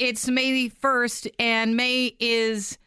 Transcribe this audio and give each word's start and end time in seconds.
it's 0.00 0.26
May 0.28 0.70
1st, 0.70 1.30
and 1.38 1.76
May 1.76 2.16
is 2.18 2.78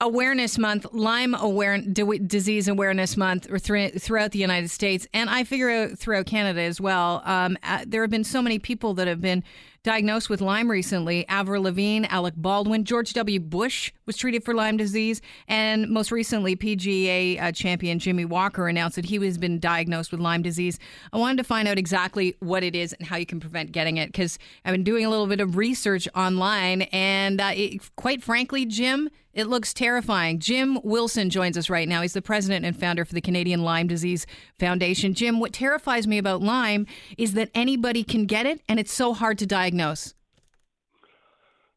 Awareness 0.00 0.58
Month, 0.58 0.86
Lyme 0.92 1.34
aware, 1.34 1.78
Disease 1.78 2.68
Awareness 2.68 3.16
Month 3.16 3.48
throughout 3.62 4.32
the 4.32 4.38
United 4.38 4.70
States, 4.70 5.08
and 5.14 5.30
I 5.30 5.44
figure 5.44 5.70
out 5.70 5.98
throughout 5.98 6.26
Canada 6.26 6.60
as 6.60 6.80
well. 6.80 7.22
Um, 7.24 7.56
uh, 7.62 7.84
there 7.86 8.02
have 8.02 8.10
been 8.10 8.24
so 8.24 8.42
many 8.42 8.58
people 8.58 8.92
that 8.94 9.08
have 9.08 9.22
been 9.22 9.42
diagnosed 9.84 10.30
with 10.30 10.40
Lyme 10.40 10.70
recently. 10.70 11.28
Avril 11.28 11.62
Lavigne, 11.62 12.06
Alec 12.08 12.34
Baldwin, 12.36 12.84
George 12.84 13.12
W. 13.12 13.38
Bush 13.38 13.92
was 14.06 14.16
treated 14.16 14.42
for 14.42 14.54
Lyme 14.54 14.76
disease, 14.76 15.20
and 15.46 15.88
most 15.88 16.10
recently, 16.10 16.56
PGA 16.56 17.40
uh, 17.40 17.52
champion 17.52 17.98
Jimmy 17.98 18.24
Walker 18.24 18.66
announced 18.66 18.96
that 18.96 19.04
he 19.04 19.18
has 19.24 19.38
been 19.38 19.60
diagnosed 19.60 20.10
with 20.10 20.20
Lyme 20.20 20.42
disease. 20.42 20.78
I 21.12 21.18
wanted 21.18 21.36
to 21.36 21.44
find 21.44 21.68
out 21.68 21.78
exactly 21.78 22.34
what 22.40 22.64
it 22.64 22.74
is 22.74 22.94
and 22.94 23.06
how 23.06 23.16
you 23.16 23.26
can 23.26 23.38
prevent 23.38 23.72
getting 23.72 23.98
it 23.98 24.06
because 24.06 24.38
I've 24.64 24.72
been 24.72 24.84
doing 24.84 25.04
a 25.04 25.10
little 25.10 25.26
bit 25.26 25.40
of 25.40 25.56
research 25.56 26.08
online, 26.16 26.82
and 26.90 27.40
uh, 27.40 27.52
it, 27.54 27.94
quite 27.96 28.22
frankly, 28.22 28.64
Jim, 28.64 29.10
it 29.34 29.48
looks 29.48 29.74
terrifying. 29.74 30.38
Jim 30.38 30.78
Wilson 30.84 31.28
joins 31.28 31.58
us 31.58 31.68
right 31.68 31.88
now. 31.88 32.02
He's 32.02 32.12
the 32.12 32.22
president 32.22 32.64
and 32.64 32.78
founder 32.78 33.04
for 33.04 33.14
the 33.14 33.20
Canadian 33.20 33.62
Lyme 33.62 33.88
Disease 33.88 34.26
Foundation. 34.60 35.12
Jim, 35.12 35.40
what 35.40 35.52
terrifies 35.52 36.06
me 36.06 36.18
about 36.18 36.40
Lyme 36.40 36.86
is 37.18 37.34
that 37.34 37.50
anybody 37.52 38.04
can 38.04 38.26
get 38.26 38.46
it, 38.46 38.60
and 38.68 38.78
it's 38.78 38.92
so 38.92 39.12
hard 39.12 39.38
to 39.38 39.46
diagnose. 39.46 39.73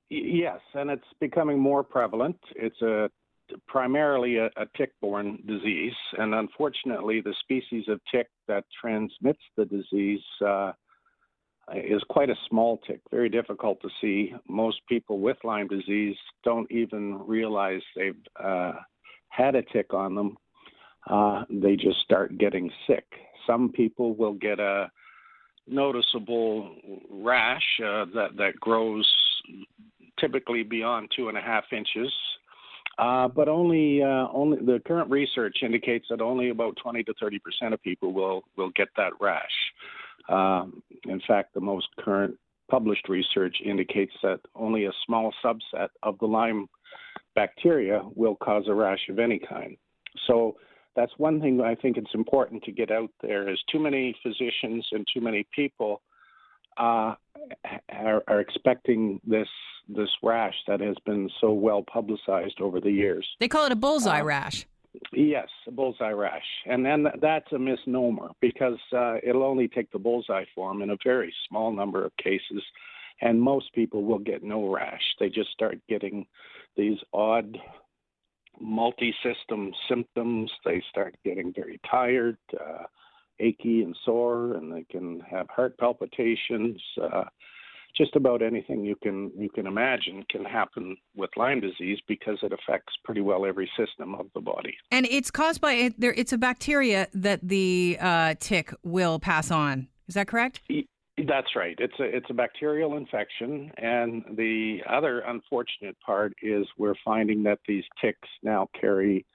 Yes, 0.09 0.59
and 0.73 0.89
it's 0.89 1.03
becoming 1.19 1.59
more 1.59 1.83
prevalent. 1.83 2.37
It's 2.55 2.81
a 2.81 3.09
primarily 3.67 4.37
a, 4.37 4.45
a 4.57 4.65
tick-borne 4.75 5.43
disease, 5.45 5.93
and 6.17 6.33
unfortunately, 6.33 7.21
the 7.21 7.33
species 7.41 7.85
of 7.87 7.99
tick 8.11 8.27
that 8.47 8.65
transmits 8.79 9.41
the 9.55 9.65
disease 9.65 10.21
uh, 10.45 10.71
is 11.73 12.01
quite 12.09 12.29
a 12.29 12.35
small 12.49 12.79
tick, 12.87 13.01
very 13.11 13.29
difficult 13.29 13.81
to 13.81 13.89
see. 13.99 14.33
Most 14.47 14.79
people 14.87 15.19
with 15.19 15.37
Lyme 15.43 15.67
disease 15.67 16.15
don't 16.43 16.69
even 16.71 17.19
realize 17.25 17.81
they've 17.95 18.15
uh, 18.41 18.73
had 19.29 19.55
a 19.55 19.61
tick 19.61 19.93
on 19.93 20.15
them. 20.15 20.37
Uh, 21.09 21.43
they 21.49 21.75
just 21.75 21.99
start 21.99 22.37
getting 22.37 22.69
sick. 22.85 23.05
Some 23.45 23.71
people 23.71 24.15
will 24.15 24.33
get 24.33 24.59
a 24.59 24.89
noticeable 25.67 26.75
rash 27.09 27.79
uh, 27.83 28.05
that 28.13 28.29
that 28.37 28.59
grows 28.59 29.07
typically 30.19 30.63
beyond 30.63 31.11
two 31.15 31.29
and 31.29 31.37
a 31.37 31.41
half 31.41 31.65
inches. 31.71 32.11
Uh, 32.97 33.27
but 33.27 33.47
only 33.47 34.01
uh, 34.01 34.27
only 34.33 34.57
the 34.57 34.81
current 34.87 35.09
research 35.09 35.57
indicates 35.61 36.07
that 36.09 36.19
only 36.19 36.49
about 36.49 36.75
20 36.81 37.03
to 37.03 37.13
30 37.19 37.39
percent 37.39 37.73
of 37.73 37.81
people 37.83 38.11
will 38.11 38.43
will 38.57 38.71
get 38.71 38.87
that 38.97 39.11
rash. 39.19 39.43
Um, 40.29 40.81
in 41.05 41.21
fact, 41.27 41.53
the 41.53 41.61
most 41.61 41.87
current 41.99 42.35
published 42.69 43.07
research 43.07 43.57
indicates 43.63 44.13
that 44.23 44.39
only 44.55 44.85
a 44.85 44.91
small 45.05 45.31
subset 45.43 45.89
of 46.03 46.17
the 46.19 46.25
Lyme 46.25 46.67
bacteria 47.35 48.01
will 48.15 48.35
cause 48.35 48.63
a 48.67 48.73
rash 48.73 49.07
of 49.09 49.19
any 49.19 49.39
kind. 49.39 49.77
So 50.25 50.57
that's 50.97 51.13
one 51.17 51.39
thing 51.39 51.61
I 51.61 51.75
think 51.75 51.95
it's 51.95 52.13
important 52.15 52.63
to 52.63 52.71
get 52.71 52.91
out 52.91 53.11
there 53.21 53.47
is 53.47 53.59
too 53.71 53.79
many 53.79 54.15
physicians 54.23 54.85
and 54.91 55.07
too 55.13 55.21
many 55.21 55.45
people 55.55 56.01
uh, 56.77 57.13
are, 57.89 58.23
are, 58.27 58.39
expecting 58.39 59.21
this 59.25 59.47
this 59.87 60.09
rash 60.21 60.55
that 60.67 60.79
has 60.81 60.95
been 61.05 61.29
so 61.39 61.51
well 61.53 61.81
publicized 61.81 62.59
over 62.59 62.81
the 62.81 62.91
years. 62.91 63.25
They 63.39 63.47
call 63.47 63.65
it 63.65 63.71
a 63.71 63.75
bullseye 63.75 64.19
uh, 64.19 64.25
rash. 64.25 64.67
Yes, 65.13 65.47
a 65.67 65.71
bullseye 65.71 66.11
rash, 66.11 66.45
and 66.65 66.85
then 66.85 67.07
that's 67.21 67.51
a 67.51 67.59
misnomer 67.59 68.29
because 68.41 68.79
uh, 68.95 69.15
it'll 69.23 69.43
only 69.43 69.67
take 69.67 69.91
the 69.91 69.99
bullseye 69.99 70.45
form 70.55 70.81
in 70.81 70.89
a 70.89 70.97
very 71.03 71.33
small 71.47 71.71
number 71.71 72.03
of 72.03 72.11
cases, 72.17 72.63
and 73.21 73.39
most 73.39 73.71
people 73.73 74.03
will 74.03 74.19
get 74.19 74.43
no 74.43 74.71
rash. 74.71 75.01
They 75.19 75.29
just 75.29 75.51
start 75.51 75.77
getting 75.87 76.25
these 76.75 76.97
odd 77.13 77.57
multi-system 78.59 79.71
symptoms. 79.87 80.51
They 80.65 80.83
start 80.89 81.15
getting 81.23 81.53
very 81.53 81.79
tired, 81.89 82.37
uh, 82.59 82.83
achy 83.39 83.83
and 83.83 83.95
sore, 84.03 84.53
and 84.53 84.71
they 84.71 84.83
can 84.83 85.19
have 85.21 85.49
heart 85.49 85.77
palpitations. 85.77 86.81
Uh, 87.01 87.25
just 87.95 88.15
about 88.15 88.41
anything 88.41 88.85
you 88.85 88.95
can 88.95 89.31
you 89.35 89.49
can 89.49 89.65
imagine 89.65 90.23
can 90.29 90.45
happen 90.45 90.95
with 91.15 91.31
Lyme 91.35 91.59
disease 91.59 91.97
because 92.07 92.37
it 92.43 92.53
affects 92.53 92.93
pretty 93.03 93.21
well 93.21 93.45
every 93.45 93.69
system 93.77 94.13
of 94.13 94.27
the 94.35 94.41
body. 94.41 94.77
And 94.91 95.07
it's 95.07 95.31
caused 95.31 95.61
by 95.61 95.91
there. 95.97 96.13
It's 96.13 96.31
a 96.31 96.37
bacteria 96.37 97.07
that 97.13 97.39
the 97.41 97.97
uh, 97.99 98.35
tick 98.39 98.73
will 98.83 99.19
pass 99.19 99.49
on. 99.49 99.87
Is 100.07 100.13
that 100.13 100.27
correct? 100.27 100.61
That's 101.27 101.55
right. 101.55 101.75
It's 101.79 101.99
a 101.99 102.03
it's 102.03 102.27
a 102.29 102.33
bacterial 102.33 102.95
infection, 102.95 103.71
and 103.77 104.23
the 104.37 104.79
other 104.89 105.19
unfortunate 105.19 105.99
part 105.99 106.33
is 106.41 106.65
we're 106.77 106.95
finding 107.03 107.43
that 107.43 107.59
these 107.67 107.83
ticks 107.99 108.29
now 108.43 108.69
carry 108.79 109.25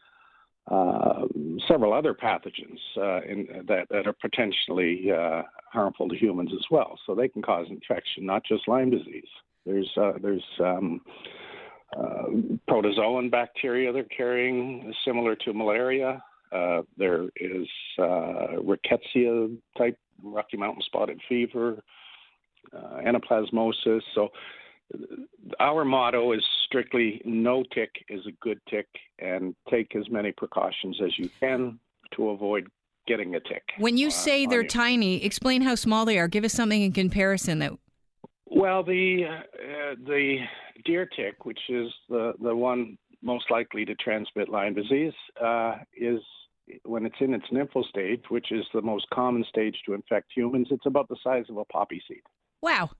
uh, 0.70 1.26
several 1.68 1.92
other 1.92 2.14
pathogens 2.14 2.78
uh, 2.96 3.20
in, 3.28 3.46
that, 3.66 3.86
that 3.90 4.06
are 4.06 4.14
potentially 4.14 5.10
uh, 5.10 5.42
harmful 5.72 6.08
to 6.08 6.16
humans 6.16 6.50
as 6.54 6.64
well. 6.70 6.98
So 7.04 7.14
they 7.14 7.28
can 7.28 7.42
cause 7.42 7.66
infection, 7.68 8.24
not 8.24 8.44
just 8.44 8.68
Lyme 8.68 8.90
disease. 8.90 9.28
There's 9.66 9.90
uh, 9.96 10.12
there's 10.22 10.44
um, 10.60 11.00
uh, 11.98 12.24
protozoan 12.70 13.30
bacteria 13.30 13.92
they're 13.92 14.04
carrying, 14.04 14.94
similar 15.04 15.36
to 15.36 15.52
malaria. 15.52 16.22
Uh, 16.52 16.82
there 16.96 17.24
is 17.36 17.66
rickettsia 17.98 19.56
type 19.76 19.98
Rocky 20.22 20.56
Mountain 20.56 20.82
spotted 20.82 21.20
fever, 21.28 21.82
anaplasmosis. 22.74 24.02
So 24.14 24.30
our 25.60 25.84
motto 25.84 26.32
is 26.32 26.44
strictly 26.66 27.20
no 27.24 27.64
tick 27.74 27.90
is 28.08 28.20
a 28.26 28.32
good 28.40 28.60
tick 28.68 28.86
and 29.18 29.54
take 29.70 29.94
as 29.96 30.08
many 30.10 30.32
precautions 30.32 31.00
as 31.04 31.18
you 31.18 31.30
can 31.40 31.78
to 32.16 32.30
avoid 32.30 32.66
getting 33.06 33.34
a 33.34 33.40
tick. 33.40 33.62
When 33.78 33.96
you 33.96 34.08
uh, 34.08 34.10
say 34.10 34.46
they're 34.46 34.62
you. 34.62 34.68
tiny, 34.68 35.24
explain 35.24 35.62
how 35.62 35.74
small 35.74 36.04
they 36.04 36.18
are. 36.18 36.28
Give 36.28 36.44
us 36.44 36.52
something 36.52 36.82
in 36.82 36.92
comparison 36.92 37.58
that 37.60 37.72
Well, 38.46 38.82
the 38.82 39.24
uh, 39.24 39.94
the 40.06 40.38
deer 40.84 41.06
tick, 41.16 41.44
which 41.44 41.60
is 41.68 41.88
the 42.08 42.34
the 42.40 42.54
one 42.54 42.96
most 43.22 43.50
likely 43.50 43.84
to 43.84 43.94
transmit 43.96 44.48
Lyme 44.48 44.74
disease, 44.74 45.12
uh, 45.42 45.76
is 45.96 46.20
when 46.84 47.06
it's 47.06 47.16
in 47.20 47.34
its 47.34 47.46
nymphal 47.52 47.84
stage, 47.88 48.22
which 48.28 48.52
is 48.52 48.64
the 48.72 48.82
most 48.82 49.06
common 49.10 49.44
stage 49.48 49.76
to 49.86 49.94
infect 49.94 50.32
humans, 50.34 50.68
it's 50.70 50.86
about 50.86 51.08
the 51.08 51.16
size 51.22 51.44
of 51.48 51.56
a 51.56 51.64
poppy 51.64 52.02
seed. 52.08 52.22
Wow. 52.60 52.90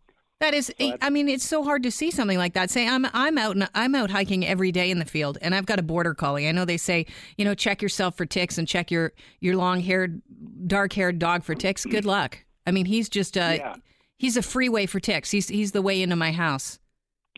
That 0.41 0.55
is, 0.55 0.73
I 0.81 1.09
mean, 1.09 1.29
it's 1.29 1.47
so 1.47 1.63
hard 1.63 1.85
to 1.85 1.93
see 1.93 2.11
something 2.11 2.37
like 2.37 2.55
that. 2.55 2.69
Say, 2.69 2.89
I'm 2.89 3.07
I'm 3.13 3.39
out 3.39 3.55
and 3.55 3.69
I'm 3.77 3.95
out 3.95 4.11
hiking 4.11 4.45
every 4.45 4.73
day 4.73 4.91
in 4.91 4.99
the 4.99 5.05
field, 5.05 5.39
and 5.41 5.55
I've 5.55 5.67
got 5.67 5.79
a 5.79 5.85
border 5.85 6.15
collie. 6.15 6.49
I 6.49 6.53
know 6.53 6.65
they 6.65 6.79
say, 6.79 7.07
you 7.39 7.45
know, 7.45 7.55
check 7.55 7.81
yourself 7.81 8.17
for 8.17 8.27
ticks 8.27 8.59
and 8.59 8.67
check 8.67 8.91
your 8.91 9.13
your 9.39 9.55
long 9.57 9.79
haired, 9.79 10.21
dark 10.67 10.95
haired 10.95 11.21
dog 11.21 11.45
for 11.45 11.55
ticks. 11.55 11.85
Good 11.85 12.05
luck. 12.05 12.45
I 12.67 12.73
mean, 12.73 12.87
he's 12.87 13.09
just 13.09 13.37
a 13.37 13.59
yeah. 13.59 13.77
he's 14.19 14.37
a 14.37 14.43
freeway 14.43 14.87
for 14.87 14.99
ticks. 14.99 15.31
He's 15.31 15.47
he's 15.47 15.71
the 15.71 15.83
way 15.83 16.03
into 16.03 16.17
my 16.17 16.33
house. 16.33 16.81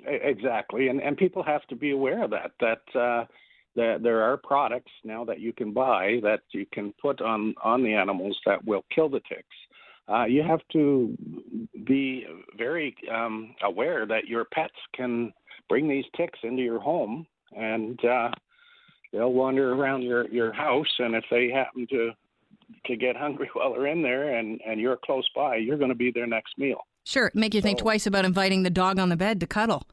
Exactly, 0.07 0.89
and 0.89 1.03
and 1.03 1.15
people 1.15 1.43
have 1.43 1.67
to 1.67 1.77
be 1.77 1.91
aware 1.91 2.25
of 2.25 2.31
that. 2.31 2.53
That 2.61 2.99
uh, 2.99 3.25
that 3.77 4.03
there 4.03 4.23
are 4.23 4.37
products 4.37 4.93
now 5.05 5.25
that 5.25 5.41
you 5.41 5.53
can 5.53 5.73
buy 5.73 6.21
that 6.23 6.41
you 6.53 6.67
can 6.73 6.93
put 7.01 7.21
on 7.21 7.55
on 7.63 7.83
the 7.83 7.95
animals 7.95 8.39
that 8.47 8.65
will 8.65 8.85
kill 8.95 9.09
the 9.09 9.21
ticks 9.29 9.57
uh, 10.09 10.25
you 10.25 10.43
have 10.43 10.61
to 10.73 11.17
be 11.85 12.27
very 12.59 12.95
um, 13.11 13.55
aware 13.63 14.05
that 14.07 14.27
your 14.27 14.45
pets 14.45 14.75
can 14.95 15.33
bring 15.69 15.89
these 15.89 16.05
ticks 16.17 16.39
into 16.43 16.63
your 16.63 16.79
home 16.79 17.27
and 17.57 18.03
uh, 18.05 18.31
they'll 19.13 19.33
wander 19.33 19.73
around 19.73 20.03
your, 20.03 20.29
your 20.29 20.53
house. 20.53 20.93
And 20.99 21.15
if 21.15 21.25
they 21.31 21.51
happen 21.51 21.87
to 21.91 22.13
to 22.87 22.97
get 22.97 23.15
hungry 23.15 23.49
while 23.55 23.73
they're 23.73 23.87
in 23.87 24.03
there 24.03 24.37
and, 24.37 24.61
and 24.67 24.81
you're 24.81 24.97
close 24.97 25.29
by, 25.35 25.57
you're 25.57 25.77
going 25.77 25.91
to 25.91 25.95
be 25.95 26.11
their 26.11 26.27
next 26.27 26.59
meal. 26.59 26.87
Sure. 27.05 27.31
Make 27.35 27.55
you 27.55 27.61
think 27.61 27.79
twice 27.79 28.07
about 28.07 28.25
inviting 28.25 28.63
the 28.63 28.71
dog 28.71 28.99
on 28.99 29.11
the 29.11 29.17
bed 29.17 29.41
to 29.41 29.47
cuddle. 29.47 29.87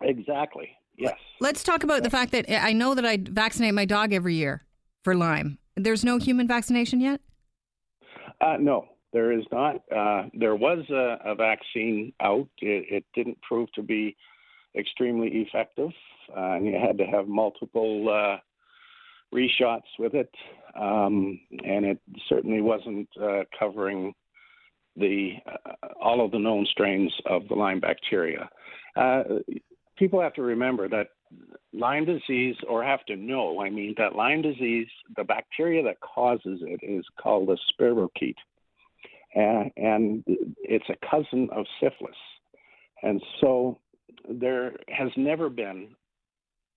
Exactly. 0.00 0.70
Yes. 0.96 1.16
Let's 1.40 1.64
talk 1.64 1.84
about 1.84 2.02
the 2.02 2.10
fact 2.10 2.32
that 2.32 2.50
I 2.50 2.72
know 2.72 2.94
that 2.94 3.04
I 3.04 3.18
vaccinate 3.20 3.74
my 3.74 3.84
dog 3.84 4.12
every 4.12 4.34
year 4.34 4.64
for 5.02 5.14
Lyme. 5.14 5.58
There's 5.76 6.04
no 6.04 6.18
human 6.18 6.46
vaccination 6.46 7.00
yet? 7.00 7.20
Uh, 8.40 8.56
no, 8.60 8.86
there 9.12 9.32
is 9.32 9.44
not. 9.50 9.76
Uh, 9.94 10.24
there 10.34 10.56
was 10.56 10.84
a, 10.90 11.18
a 11.24 11.34
vaccine 11.34 12.12
out. 12.20 12.48
It, 12.60 12.86
it, 12.90 13.04
didn't 13.14 13.40
prove 13.42 13.70
to 13.72 13.82
be 13.82 14.16
extremely 14.76 15.28
effective, 15.28 15.90
uh, 16.36 16.52
and 16.52 16.66
you 16.66 16.78
had 16.78 16.98
to 16.98 17.04
have 17.04 17.28
multiple 17.28 18.08
uh, 18.08 18.38
reshots 19.34 19.88
with 19.98 20.14
it. 20.14 20.30
Um, 20.78 21.40
and 21.64 21.84
it 21.84 21.98
certainly 22.28 22.60
wasn't 22.60 23.08
uh, 23.22 23.42
covering 23.58 24.12
the 24.96 25.34
uh, 25.46 25.88
all 26.00 26.24
of 26.24 26.32
the 26.32 26.38
known 26.38 26.66
strains 26.70 27.12
of 27.26 27.48
the 27.48 27.54
Lyme 27.54 27.80
bacteria. 27.80 28.48
People 30.02 30.20
have 30.20 30.34
to 30.34 30.42
remember 30.42 30.88
that 30.88 31.10
Lyme 31.72 32.04
disease, 32.04 32.56
or 32.68 32.82
have 32.82 33.04
to 33.04 33.14
know, 33.14 33.62
I 33.62 33.70
mean, 33.70 33.94
that 33.98 34.16
Lyme 34.16 34.42
disease, 34.42 34.88
the 35.16 35.22
bacteria 35.22 35.80
that 35.84 36.00
causes 36.00 36.58
it 36.62 36.80
is 36.82 37.04
called 37.22 37.48
a 37.50 37.56
spirochete 37.70 38.34
and, 39.32 39.70
and 39.76 40.24
it's 40.26 40.88
a 40.88 41.06
cousin 41.08 41.48
of 41.52 41.66
syphilis. 41.80 42.16
And 43.04 43.22
so 43.40 43.78
there 44.28 44.72
has 44.88 45.10
never 45.16 45.48
been 45.48 45.94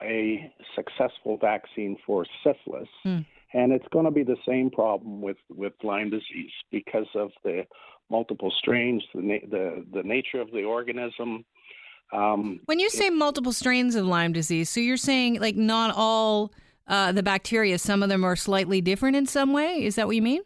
a 0.03 0.53
successful 0.75 1.39
vaccine 1.41 1.97
for 2.05 2.27
syphilis. 2.43 2.89
Mm. 3.07 3.25
And 3.55 3.71
it's 3.73 3.87
going 3.91 4.05
to 4.05 4.11
be 4.11 4.23
the 4.23 4.37
same 4.47 4.69
problem 4.69 5.19
with, 5.19 5.37
with 5.49 5.73
Lyme 5.81 6.11
disease 6.11 6.51
because 6.71 7.07
of 7.15 7.31
the 7.43 7.63
multiple 8.11 8.53
strains, 8.59 9.03
the, 9.15 9.21
na- 9.23 9.49
the, 9.49 9.83
the 9.91 10.03
nature 10.03 10.41
of 10.41 10.51
the 10.51 10.63
organism. 10.63 11.43
Um, 12.15 12.59
when 12.65 12.79
you 12.79 12.89
say 12.89 13.09
multiple 13.09 13.51
strains 13.51 13.95
of 13.95 14.05
Lyme 14.05 14.33
disease, 14.33 14.69
so 14.69 14.79
you're 14.79 14.97
saying 14.97 15.39
like 15.39 15.55
not 15.55 15.93
all 15.95 16.53
uh, 16.87 17.11
the 17.11 17.23
bacteria, 17.23 17.77
some 17.77 18.03
of 18.03 18.09
them 18.09 18.23
are 18.23 18.35
slightly 18.35 18.81
different 18.81 19.15
in 19.15 19.25
some 19.25 19.53
way? 19.53 19.83
Is 19.83 19.95
that 19.95 20.07
what 20.07 20.15
you 20.15 20.21
mean? 20.21 20.41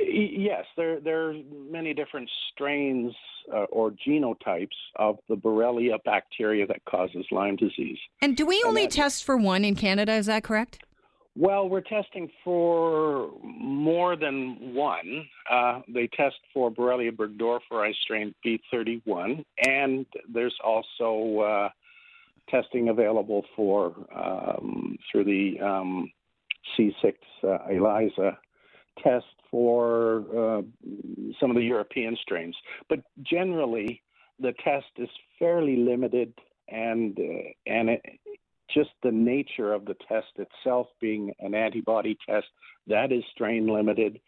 Yes, 0.00 0.64
there 0.76 1.00
there 1.00 1.30
are 1.30 1.34
many 1.70 1.92
different 1.92 2.30
strains 2.52 3.12
uh, 3.52 3.64
or 3.64 3.90
genotypes 3.90 4.68
of 4.96 5.18
the 5.28 5.36
Borrelia 5.36 6.02
bacteria 6.04 6.66
that 6.66 6.84
causes 6.84 7.26
Lyme 7.30 7.56
disease. 7.56 7.98
And 8.22 8.36
do 8.36 8.46
we 8.46 8.62
only 8.64 8.86
that, 8.86 8.92
test 8.92 9.24
for 9.24 9.36
one 9.36 9.64
in 9.64 9.74
Canada? 9.74 10.12
Is 10.12 10.26
that 10.26 10.44
correct? 10.44 10.78
Well, 11.38 11.68
we're 11.68 11.82
testing 11.82 12.28
for 12.42 13.30
more 13.44 14.16
than 14.16 14.74
one. 14.74 15.28
Uh, 15.48 15.82
they 15.86 16.08
test 16.08 16.34
for 16.52 16.68
Borrelia 16.68 17.12
burgdorferi 17.12 17.94
strain 18.02 18.34
B31, 18.44 19.44
and 19.64 20.04
there's 20.28 20.56
also 20.64 21.38
uh, 21.38 21.68
testing 22.50 22.88
available 22.88 23.44
for 23.54 23.94
um, 24.12 24.98
through 25.12 25.24
the 25.26 25.60
um, 25.60 26.10
C6 26.76 27.14
uh, 27.44 27.58
ELISA 27.70 28.36
test 29.00 29.26
for 29.48 30.24
uh, 30.36 30.62
some 31.38 31.50
of 31.50 31.56
the 31.56 31.62
European 31.62 32.16
strains. 32.20 32.56
But 32.88 32.98
generally, 33.22 34.02
the 34.40 34.54
test 34.64 34.86
is 34.96 35.08
fairly 35.38 35.76
limited, 35.76 36.32
and 36.68 37.16
uh, 37.16 37.48
and 37.64 37.90
it, 37.90 38.02
just 38.72 38.90
the 39.02 39.10
nature 39.10 39.72
of 39.72 39.84
the 39.84 39.96
test 40.08 40.28
itself 40.36 40.88
being 41.00 41.32
an 41.40 41.54
antibody 41.54 42.16
test 42.28 42.46
that 42.86 43.12
is 43.12 43.22
strain 43.32 43.66
limited 43.66 44.20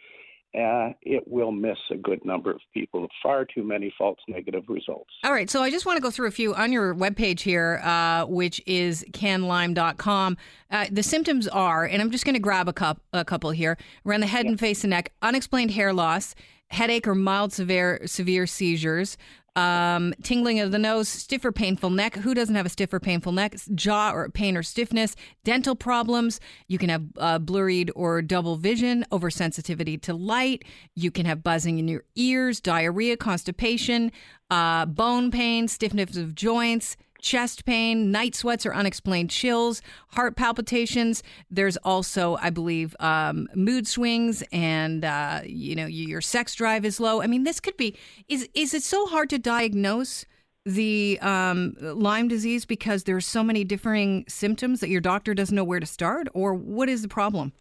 uh, 0.53 0.91
it 1.03 1.23
will 1.29 1.53
miss 1.53 1.79
a 1.93 1.97
good 1.97 2.25
number 2.25 2.51
of 2.51 2.61
people. 2.75 3.07
Far 3.23 3.45
too 3.45 3.63
many 3.63 3.93
false 3.97 4.19
negative 4.27 4.65
results. 4.69 5.11
All 5.23 5.33
right, 5.33 5.49
so 5.49 5.63
I 5.63 5.71
just 5.71 5.87
want 5.87 5.97
to 5.97 6.03
go 6.03 6.11
through 6.11 6.27
a 6.27 6.33
few 6.33 6.55
on 6.55 6.73
your 6.73 6.95
webpage 6.95 7.41
here, 7.41 7.81
uh, 7.85 8.25
which 8.27 8.61
is 8.67 9.05
canlyme.com. 9.13 10.37
Uh, 10.71 10.87
the 10.91 11.05
symptoms 11.05 11.47
are, 11.47 11.85
and 11.85 12.03
I'm 12.03 12.11
just 12.11 12.25
going 12.25 12.35
to 12.35 12.41
grab 12.41 12.69
a, 12.69 12.73
cup, 12.73 13.01
a 13.13 13.25
couple 13.25 13.51
here 13.53 13.79
around 14.05 14.21
the 14.21 14.27
head 14.27 14.45
yeah. 14.45 14.53
and 14.53 14.61
face 14.61 14.83
and 14.83 14.91
neck, 14.91 15.13
unexplained 15.23 15.71
hair 15.71 15.93
loss, 15.93 16.35
headache 16.71 17.07
or 17.07 17.15
mild 17.15 17.53
severe 17.53 18.01
severe 18.07 18.47
seizures, 18.47 19.17
um, 19.57 20.15
tingling 20.23 20.61
of 20.61 20.73
the 20.73 20.79
nose, 20.79 21.09
stiff 21.09 21.45
or 21.45 21.53
painful 21.53 21.91
neck. 21.91 22.17
Who 22.17 22.35
doesn't 22.35 22.55
have 22.55 22.67
a 22.67 22.71
stiff 22.71 22.93
or 22.93 23.01
painful 23.01 23.33
neck? 23.33 23.57
Jaw 23.75 24.13
or 24.13 24.29
pain 24.29 24.57
or 24.57 24.63
stiffness, 24.63 25.17
dental 25.45 25.75
problems. 25.75 26.41
You 26.69 26.79
can 26.79 26.89
have 26.89 27.05
uh, 27.17 27.39
blurred 27.39 27.91
or 27.95 28.23
double 28.23 28.57
vision, 28.57 29.05
oversensitivity 29.13 30.01
to 30.03 30.15
light. 30.15 30.65
You 30.95 31.11
can 31.11 31.27
have 31.27 31.43
buzzing 31.43 31.79
in 31.79 31.89
your 31.89 32.05
ears, 32.15 32.61
diarrhea, 32.61 33.17
constipation, 33.17 34.13
uh, 34.51 34.87
bone 34.87 35.31
pain, 35.31 35.69
stiffness 35.69 36.17
of 36.17 36.35
joints 36.35 36.97
chest 37.21 37.65
pain, 37.65 38.11
night 38.11 38.35
sweats 38.35 38.67
or 38.67 38.75
unexplained 38.75 39.31
chills, 39.31 39.83
heart 40.09 40.37
palpitations. 40.37 41.23
There's 41.51 41.77
also, 41.79 42.37
I 42.41 42.51
believe, 42.51 42.95
um, 43.01 43.49
mood 43.55 43.87
swings, 43.87 44.43
and 44.53 45.05
uh, 45.05 45.41
you 45.45 45.75
know 45.75 45.87
your 45.87 46.21
sex 46.21 46.55
drive 46.55 46.85
is 46.85 47.01
low. 47.01 47.23
I 47.23 47.27
mean, 47.27 47.45
this 47.45 47.61
could 47.61 47.77
be. 47.77 47.97
Is 48.29 48.49
is 48.55 48.75
it 48.75 48.83
so 48.83 49.07
hard 49.07 49.31
to 49.31 49.39
diagnose? 49.39 50.25
the 50.67 51.19
um, 51.21 51.75
Lyme 51.81 52.29
disease 52.29 52.67
because 52.67 53.05
there's 53.05 53.27
so 53.27 53.43
many 53.43 53.65
differing 53.65 54.27
symptoms 54.29 54.81
that 54.81 54.91
your 54.91 55.01
doctor 55.01 55.33
doesn't 55.33 55.57
know 55.57 55.65
where 55.65 55.81
to 55.81 55.87
start, 55.87 56.29
or 56.35 56.53
what 56.53 56.89
is 56.91 57.01
the 57.01 57.09
problem? 57.09 57.53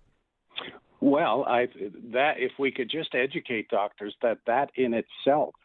Well, 1.01 1.45
I 1.47 1.67
that 2.11 2.39
if 2.39 2.51
we 2.59 2.71
could 2.71 2.89
just 2.89 3.15
educate 3.15 3.69
doctors 3.69 4.15
that 4.21 4.39
that 4.47 4.71
in 4.75 4.93
itself 4.93 5.55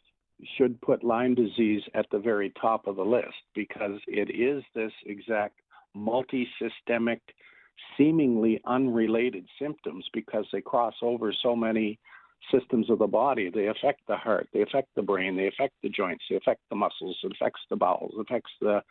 should 0.57 0.81
put 0.81 1.05
Lyme 1.05 1.35
disease 1.35 1.83
at 1.95 2.07
the 2.11 2.19
very 2.19 2.53
top 2.61 2.87
of 2.87 2.97
the 2.97 3.03
list 3.03 3.35
because 3.55 4.01
it 4.07 4.31
is 4.31 4.63
this 4.75 4.93
exact 5.07 5.61
multi-systemic, 5.95 7.21
seemingly 7.97 8.61
unrelated 8.67 9.47
symptoms 9.61 10.05
because 10.13 10.47
they 10.53 10.61
cross 10.61 10.95
over 11.03 11.33
so 11.33 11.55
many 11.55 11.99
systems 12.53 12.91
of 12.91 12.99
the 12.99 13.07
body. 13.07 13.51
They 13.51 13.69
affect 13.69 14.01
the 14.07 14.17
heart, 14.17 14.49
they 14.53 14.63
affect 14.63 14.89
the 14.95 15.03
brain, 15.03 15.37
they 15.37 15.47
affect 15.47 15.75
the 15.83 15.89
joints, 15.89 16.25
they 16.29 16.37
affect 16.37 16.61
the 16.69 16.77
muscles, 16.77 17.17
it 17.23 17.33
affects 17.33 17.61
the 17.71 17.77
bowels, 17.77 18.13
it 18.17 18.21
affects 18.21 18.53
the 18.61 18.83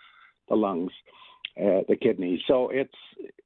the 0.49 0.55
lungs, 0.55 0.91
uh, 1.57 1.81
the 1.87 1.95
kidneys. 1.99 2.41
So 2.47 2.69
it's 2.69 2.95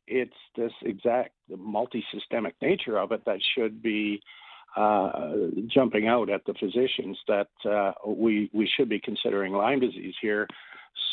it's 0.07 0.35
this 0.55 0.71
exact 0.83 1.33
multi-systemic 1.49 2.55
nature 2.61 2.97
of 2.97 3.11
it 3.11 3.23
that 3.25 3.39
should 3.55 3.81
be 3.81 4.21
jumping 5.73 6.07
out 6.07 6.29
at 6.29 6.45
the 6.45 6.53
physicians 6.59 7.17
that 7.27 7.49
uh, 7.69 7.91
we 8.05 8.49
we 8.53 8.69
should 8.75 8.89
be 8.89 8.99
considering 8.99 9.53
Lyme 9.53 9.79
disease 9.79 10.15
here. 10.21 10.47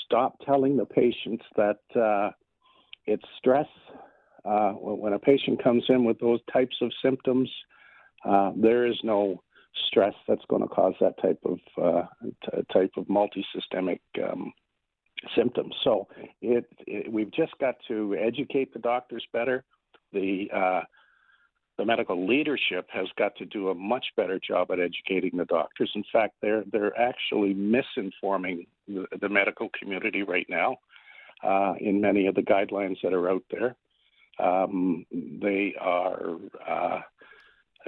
Stop 0.05 0.37
telling 0.45 0.77
the 0.77 0.85
patients 0.85 1.45
that 1.57 1.79
uh, 2.01 2.31
it's 3.07 3.25
stress. 3.39 3.67
Uh, 4.45 4.73
when 4.73 5.15
a 5.15 5.19
patient 5.19 5.63
comes 5.63 5.83
in 5.89 6.05
with 6.05 6.19
those 6.21 6.41
types 6.53 6.77
of 6.83 6.93
symptoms, 7.03 7.51
uh, 8.29 8.53
there 8.57 8.87
is 8.87 8.97
no 9.03 9.43
stress 9.89 10.13
that's 10.29 10.45
going 10.49 10.61
to 10.61 10.69
cause 10.69 10.95
that 11.01 11.21
type 11.23 11.41
of 11.47 11.59
uh, 11.83 12.03
t- 12.23 12.63
type 12.73 12.93
of 12.99 13.07
multisystemic 13.07 14.01
um, 14.23 14.53
symptoms. 15.35 15.75
So 15.83 16.07
it, 16.43 16.67
it, 16.87 17.11
we've 17.11 17.33
just 17.33 17.53
got 17.59 17.77
to 17.89 18.15
educate 18.17 18.75
the 18.75 18.81
doctors 18.81 19.25
better. 19.33 19.65
The 20.13 20.49
the 21.77 21.85
medical 21.85 22.27
leadership 22.27 22.87
has 22.91 23.07
got 23.19 23.35
to 23.37 23.45
do 23.45 23.69
a 23.69 23.75
much 23.75 24.07
better 24.17 24.39
job 24.39 24.71
at 24.71 24.79
educating 24.79 25.37
the 25.37 25.45
doctors. 25.47 25.91
In 25.95 26.05
fact, 26.13 26.35
they're 26.41 26.65
they're 26.71 26.99
actually 26.99 27.55
misinforming 27.55 28.67
the, 28.87 29.07
the 29.21 29.29
medical 29.29 29.69
community 29.79 30.23
right 30.23 30.47
now 30.49 30.77
uh, 31.43 31.75
in 31.81 32.01
many 32.01 32.27
of 32.27 32.35
the 32.35 32.43
guidelines 32.43 32.97
that 33.03 33.13
are 33.13 33.29
out 33.29 33.43
there. 33.51 33.77
Um, 34.39 35.07
they 35.13 35.75
are 35.81 36.37
uh, 36.69 37.01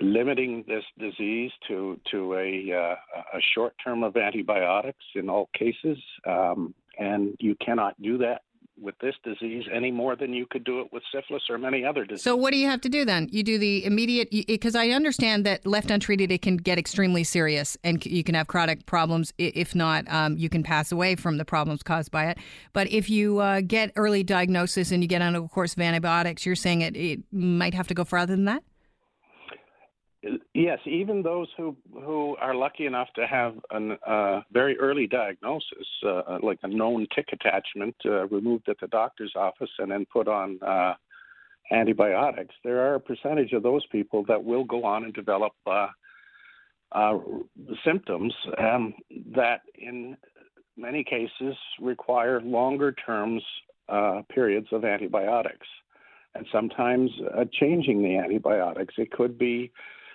limiting 0.00 0.64
this 0.66 0.84
disease 0.98 1.50
to 1.68 1.98
to 2.10 2.34
a, 2.34 2.72
uh, 2.72 3.18
a 3.34 3.40
short 3.54 3.74
term 3.82 4.02
of 4.02 4.16
antibiotics 4.16 5.04
in 5.14 5.28
all 5.30 5.48
cases, 5.54 5.98
um, 6.26 6.74
and 6.98 7.36
you 7.40 7.56
cannot 7.64 8.00
do 8.00 8.18
that 8.18 8.42
with 8.80 8.94
this 9.00 9.14
disease 9.24 9.64
any 9.72 9.90
more 9.90 10.16
than 10.16 10.32
you 10.32 10.46
could 10.50 10.64
do 10.64 10.80
it 10.80 10.92
with 10.92 11.02
syphilis 11.12 11.42
or 11.48 11.58
many 11.58 11.84
other 11.84 12.04
diseases. 12.04 12.24
So, 12.24 12.36
what 12.36 12.52
do 12.52 12.58
you 12.58 12.68
have 12.68 12.80
to 12.82 12.88
do 12.88 13.04
then? 13.04 13.28
You 13.30 13.42
do 13.42 13.58
the 13.58 13.84
immediate, 13.84 14.30
because 14.30 14.74
I 14.74 14.88
understand 14.88 15.46
that 15.46 15.66
left 15.66 15.90
untreated, 15.90 16.30
it 16.30 16.42
can 16.42 16.56
get 16.56 16.78
extremely 16.78 17.24
serious 17.24 17.76
and 17.84 18.04
you 18.04 18.22
can 18.22 18.34
have 18.34 18.46
chronic 18.46 18.86
problems. 18.86 19.32
If 19.38 19.74
not, 19.74 20.10
um, 20.10 20.36
you 20.36 20.48
can 20.48 20.62
pass 20.62 20.92
away 20.92 21.16
from 21.16 21.38
the 21.38 21.44
problems 21.44 21.82
caused 21.82 22.10
by 22.10 22.26
it. 22.26 22.38
But 22.72 22.90
if 22.90 23.08
you 23.08 23.38
uh, 23.38 23.60
get 23.62 23.92
early 23.96 24.22
diagnosis 24.22 24.90
and 24.90 25.02
you 25.02 25.08
get 25.08 25.22
on 25.22 25.34
a 25.34 25.48
course 25.48 25.74
of 25.74 25.80
antibiotics, 25.80 26.44
you're 26.44 26.56
saying 26.56 26.82
it, 26.82 26.96
it 26.96 27.20
might 27.32 27.74
have 27.74 27.86
to 27.88 27.94
go 27.94 28.04
further 28.04 28.34
than 28.34 28.44
that? 28.44 28.62
Yes, 30.54 30.78
even 30.86 31.22
those 31.22 31.48
who 31.56 31.76
who 31.92 32.36
are 32.40 32.54
lucky 32.54 32.86
enough 32.86 33.08
to 33.16 33.26
have 33.26 33.54
a 33.70 34.10
uh, 34.10 34.42
very 34.52 34.78
early 34.78 35.06
diagnosis, 35.06 35.86
uh, 36.04 36.08
uh, 36.08 36.38
like 36.42 36.58
a 36.62 36.68
known 36.68 37.06
tick 37.14 37.28
attachment, 37.32 37.94
uh, 38.04 38.26
removed 38.28 38.68
at 38.68 38.80
the 38.80 38.88
doctor's 38.88 39.32
office 39.36 39.70
and 39.78 39.90
then 39.90 40.06
put 40.12 40.28
on 40.28 40.58
uh, 40.62 40.94
antibiotics, 41.70 42.54
there 42.64 42.80
are 42.86 42.94
a 42.94 43.00
percentage 43.00 43.52
of 43.52 43.62
those 43.62 43.84
people 43.86 44.24
that 44.28 44.42
will 44.42 44.64
go 44.64 44.84
on 44.84 45.04
and 45.04 45.14
develop 45.14 45.52
uh, 45.66 45.88
symptoms 47.84 48.32
um, 48.58 48.94
that, 49.34 49.60
in 49.74 50.16
many 50.76 51.04
cases, 51.04 51.56
require 51.80 52.40
longer 52.40 52.92
terms 52.92 53.42
periods 54.30 54.68
of 54.72 54.84
antibiotics, 54.84 55.66
and 56.34 56.46
sometimes 56.52 57.10
changing 57.52 58.02
the 58.02 58.16
antibiotics. 58.16 58.94
It 58.96 59.10
could 59.10 59.36
be 59.38 59.72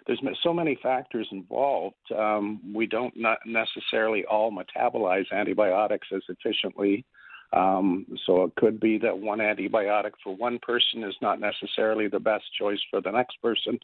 there's 0.08 0.22
so 0.44 0.54
many 0.54 0.78
factors 0.82 1.28
involved. 1.32 1.96
Um, 2.18 2.60
we 2.74 2.88
don't 2.88 3.14
not 3.16 3.40
necessarily 3.46 4.26
all 4.26 4.52
metabolize 4.52 5.26
antibiotics 5.32 6.08
as 6.14 6.22
efficiently. 6.30 7.06
Um, 7.54 8.06
so 8.26 8.44
it 8.44 8.56
could 8.56 8.80
be 8.80 8.98
that 9.00 9.18
one 9.18 9.40
antibiotic 9.40 10.12
for 10.24 10.36
one 10.36 10.58
person 10.62 11.04
is 11.04 11.16
not 11.22 11.40
necessarily 11.40 12.08
the 12.08 12.20
best 12.20 12.46
choice 12.58 12.80
for 12.90 13.02
the 13.02 13.12
next 13.12 13.42
person. 13.42 13.78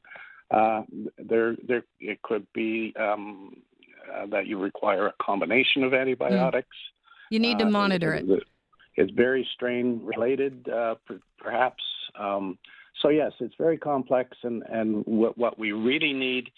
Uh, 0.50 0.84
there, 1.18 1.56
there, 1.68 1.84
it 2.00 2.22
could 2.22 2.48
be 2.54 2.94
um, 2.98 3.58
uh, 4.14 4.26
that 4.28 4.48
you 4.48 4.58
require 4.58 5.08
a 5.08 5.14
combination 5.22 5.84
of 5.84 5.94
antibiotics. 5.94 6.68
Mm. 6.68 7.32
You 7.32 7.40
need 7.40 7.60
to 7.60 7.66
uh, 7.66 7.70
monitor 7.70 8.14
it. 8.14 8.26
It's 8.96 9.12
very 9.12 9.48
strain 9.54 10.02
related, 10.04 10.68
uh, 10.70 10.96
perhaps. 11.38 11.84
Um, 12.18 12.58
so 13.02 13.10
yes, 13.10 13.32
it's 13.40 13.56
very 13.58 13.78
complex, 13.78 14.38
and 14.44 14.64
and 14.70 15.04
what 15.06 15.38
what 15.38 15.60
we 15.60 15.72
really 15.72 16.14
need 16.14 16.50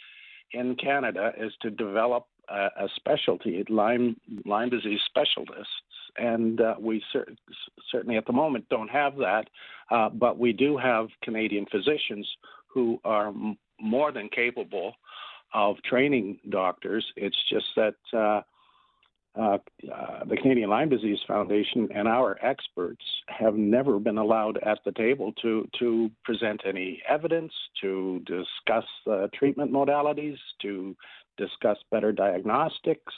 in 0.52 0.76
Canada 0.76 1.32
is 1.38 1.54
to 1.62 1.70
develop 1.70 2.26
a, 2.50 2.68
a 2.78 2.90
specialty, 2.96 3.64
Lyme 3.70 4.16
Lyme 4.46 4.70
disease 4.70 5.02
specialists, 5.06 5.74
and 6.18 6.62
uh, 6.62 6.76
we 6.80 7.04
cer- 7.12 7.28
certainly 7.92 8.18
at 8.18 8.26
the 8.26 8.34
moment 8.34 8.68
don't 8.70 8.90
have 8.90 9.16
that. 9.18 9.46
Uh, 9.92 10.10
but 10.10 10.38
we 10.38 10.54
do 10.54 10.78
have 10.78 11.08
Canadian 11.24 11.66
physicians 11.72 12.28
who 12.68 13.00
are 13.04 13.30
m- 13.30 13.58
more 13.82 14.12
than 14.12 14.30
capable 14.30 14.94
of 15.54 15.82
training 15.84 16.40
doctors. 16.50 17.06
It's 17.16 17.38
just 17.50 17.66
that 17.76 17.96
uh, 18.18 18.42
uh, 19.36 19.58
uh, 19.94 20.26
the 20.26 20.36
Canadian 20.38 20.70
Lyme 20.70 20.90
Disease 20.90 21.20
Foundation 21.28 21.90
and 21.94 22.08
our 22.08 22.38
experts 22.42 23.04
have 23.28 23.56
never 23.56 24.00
been 24.00 24.18
allowed 24.18 24.58
at 24.58 24.80
the 24.86 24.92
table 24.92 25.34
to 25.42 25.68
to 25.80 26.10
present 26.24 26.62
any 26.66 27.02
evidence, 27.08 27.54
to 27.82 28.20
discuss 28.26 28.86
uh, 29.10 29.28
treatment 29.34 29.72
modalities, 29.72 30.38
to 30.62 30.96
discuss 31.38 31.78
better 31.92 32.12
diagnostics, 32.12 33.14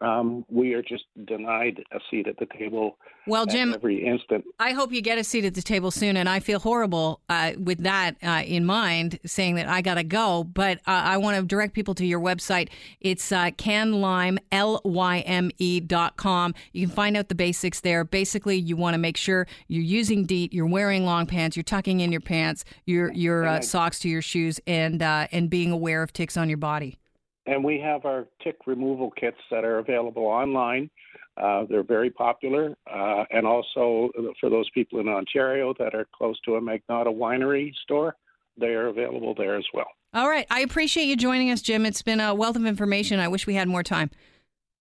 um, 0.00 0.44
we 0.50 0.74
are 0.74 0.82
just 0.82 1.04
denied 1.24 1.82
a 1.92 1.98
seat 2.10 2.28
at 2.28 2.36
the 2.38 2.46
table. 2.58 2.98
Well, 3.26 3.46
Jim, 3.46 3.74
every 3.74 4.06
instant. 4.06 4.44
I 4.60 4.72
hope 4.72 4.92
you 4.92 5.00
get 5.00 5.18
a 5.18 5.24
seat 5.24 5.44
at 5.44 5.54
the 5.54 5.62
table 5.62 5.90
soon, 5.90 6.16
and 6.16 6.28
I 6.28 6.38
feel 6.38 6.60
horrible 6.60 7.20
uh, 7.28 7.52
with 7.58 7.82
that 7.82 8.16
uh, 8.22 8.42
in 8.46 8.64
mind, 8.64 9.18
saying 9.26 9.56
that 9.56 9.68
I 9.68 9.80
got 9.80 9.94
to 9.94 10.04
go. 10.04 10.44
But 10.44 10.78
uh, 10.86 10.90
I 11.04 11.16
want 11.16 11.38
to 11.38 11.42
direct 11.42 11.74
people 11.74 11.94
to 11.94 12.06
your 12.06 12.20
website. 12.20 12.68
It's 13.00 13.32
uh, 13.32 13.50
canlyme, 13.52 14.38
L-Y-M-E 14.52 15.80
dot 15.80 16.16
com. 16.16 16.54
You 16.72 16.86
can 16.86 16.94
find 16.94 17.16
out 17.16 17.28
the 17.28 17.34
basics 17.34 17.80
there. 17.80 18.04
Basically, 18.04 18.56
you 18.56 18.76
want 18.76 18.94
to 18.94 18.98
make 18.98 19.16
sure 19.16 19.48
you're 19.66 19.82
using 19.82 20.24
DEET, 20.24 20.52
you're 20.52 20.66
wearing 20.66 21.04
long 21.04 21.26
pants, 21.26 21.56
you're 21.56 21.64
tucking 21.64 22.00
in 22.00 22.12
your 22.12 22.20
pants, 22.20 22.64
your 22.84 23.12
your 23.12 23.44
uh, 23.46 23.60
socks 23.60 23.98
to 24.00 24.08
your 24.08 24.22
shoes, 24.22 24.60
and 24.66 25.02
uh, 25.02 25.26
and 25.32 25.50
being 25.50 25.72
aware 25.72 26.02
of 26.02 26.12
ticks 26.12 26.36
on 26.36 26.48
your 26.48 26.58
body. 26.58 26.98
And 27.46 27.62
we 27.62 27.78
have 27.80 28.04
our 28.04 28.26
tick 28.42 28.56
removal 28.66 29.10
kits 29.12 29.38
that 29.50 29.64
are 29.64 29.78
available 29.78 30.24
online. 30.24 30.90
Uh, 31.36 31.64
they're 31.68 31.84
very 31.84 32.10
popular. 32.10 32.74
Uh, 32.92 33.24
and 33.30 33.46
also 33.46 34.10
for 34.40 34.50
those 34.50 34.68
people 34.70 35.00
in 35.00 35.08
Ontario 35.08 35.74
that 35.78 35.94
are 35.94 36.06
close 36.16 36.38
to 36.40 36.56
a 36.56 36.60
Magnotta 36.60 37.14
winery 37.14 37.72
store, 37.82 38.16
they 38.58 38.68
are 38.68 38.88
available 38.88 39.34
there 39.36 39.56
as 39.56 39.64
well. 39.74 39.86
All 40.14 40.28
right. 40.28 40.46
I 40.50 40.60
appreciate 40.60 41.04
you 41.04 41.16
joining 41.16 41.50
us, 41.50 41.60
Jim. 41.60 41.84
It's 41.84 42.02
been 42.02 42.20
a 42.20 42.34
wealth 42.34 42.56
of 42.56 42.64
information. 42.64 43.20
I 43.20 43.28
wish 43.28 43.46
we 43.46 43.54
had 43.54 43.68
more 43.68 43.82
time. 43.82 44.10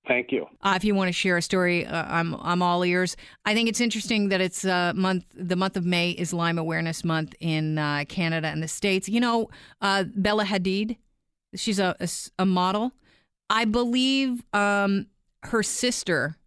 Thank 0.08 0.32
you. 0.32 0.46
Uh, 0.62 0.74
if 0.76 0.84
you 0.84 0.94
want 0.94 1.08
to 1.08 1.14
share 1.14 1.36
a 1.36 1.42
story, 1.42 1.86
uh, 1.86 2.06
I'm 2.08 2.36
I'm 2.36 2.62
all 2.62 2.86
ears. 2.86 3.18
I 3.44 3.56
think 3.56 3.68
it's 3.68 3.82
interesting 3.82 4.30
that 4.30 4.40
it's 4.40 4.64
uh, 4.64 4.94
month. 4.96 5.26
The 5.34 5.56
month 5.56 5.76
of 5.78 5.84
May 5.84 6.12
is 6.12 6.32
Lyme 6.32 6.60
Awareness 6.60 7.04
Month 7.04 7.34
in 7.40 7.80
uh, 7.80 8.06
Canada 8.08 8.48
and 8.48 8.62
the 8.62 8.68
states. 8.68 9.10
You 9.10 9.20
know, 9.20 9.50
uh, 9.82 10.04
Bella 10.16 10.46
Hadid 10.46 10.98
She's 11.54 11.80
a, 11.80 11.96
a, 12.00 12.10
a 12.40 12.46
model. 12.46 12.94
I 13.50 13.66
believe 13.66 14.44
um, 14.54 15.08
her 15.44 15.62
sister 15.64 16.38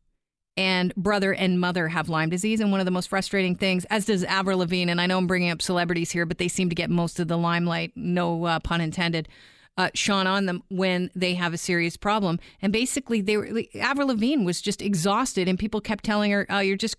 and 0.58 0.92
brother 0.96 1.32
and 1.32 1.60
mother 1.60 1.86
have 1.86 2.08
Lyme 2.08 2.30
disease. 2.30 2.58
And 2.60 2.72
one 2.72 2.80
of 2.80 2.84
the 2.84 2.90
most 2.90 3.08
frustrating 3.08 3.54
things, 3.54 3.84
as 3.90 4.06
does 4.06 4.24
Avril 4.24 4.58
Lavigne, 4.58 4.90
and 4.90 5.00
I 5.00 5.06
know 5.06 5.16
I'm 5.16 5.28
bringing 5.28 5.50
up 5.50 5.62
celebrities 5.62 6.10
here, 6.10 6.26
but 6.26 6.38
they 6.38 6.48
seem 6.48 6.68
to 6.68 6.74
get 6.74 6.90
most 6.90 7.20
of 7.20 7.28
the 7.28 7.38
limelight, 7.38 7.92
no 7.94 8.44
uh, 8.44 8.58
pun 8.58 8.80
intended, 8.80 9.28
uh, 9.76 9.90
shone 9.94 10.26
on 10.26 10.46
them 10.46 10.64
when 10.68 11.10
they 11.14 11.34
have 11.34 11.54
a 11.54 11.58
serious 11.58 11.96
problem. 11.96 12.40
And 12.60 12.72
basically, 12.72 13.20
they 13.20 13.36
were 13.36 13.48
like, 13.50 13.70
Avril 13.76 14.08
Lavigne 14.08 14.44
was 14.44 14.60
just 14.60 14.82
exhausted, 14.82 15.48
and 15.48 15.56
people 15.56 15.80
kept 15.80 16.02
telling 16.02 16.32
her, 16.32 16.44
"Oh, 16.50 16.58
you're 16.58 16.76
just 16.76 16.96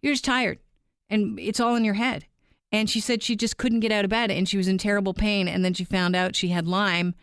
you're 0.00 0.12
just 0.12 0.24
tired, 0.24 0.60
and 1.08 1.40
it's 1.40 1.58
all 1.58 1.74
in 1.74 1.84
your 1.84 1.94
head." 1.94 2.26
And 2.72 2.88
she 2.88 3.00
said 3.00 3.22
she 3.22 3.36
just 3.36 3.56
couldn't 3.56 3.80
get 3.80 3.92
out 3.92 4.04
of 4.04 4.10
bed, 4.10 4.30
and 4.30 4.48
she 4.48 4.56
was 4.56 4.68
in 4.68 4.78
terrible 4.78 5.14
pain. 5.14 5.48
And 5.48 5.64
then 5.64 5.74
she 5.74 5.84
found 5.84 6.14
out 6.14 6.36
she 6.36 6.48
had 6.48 6.68
Lyme, 6.68 7.14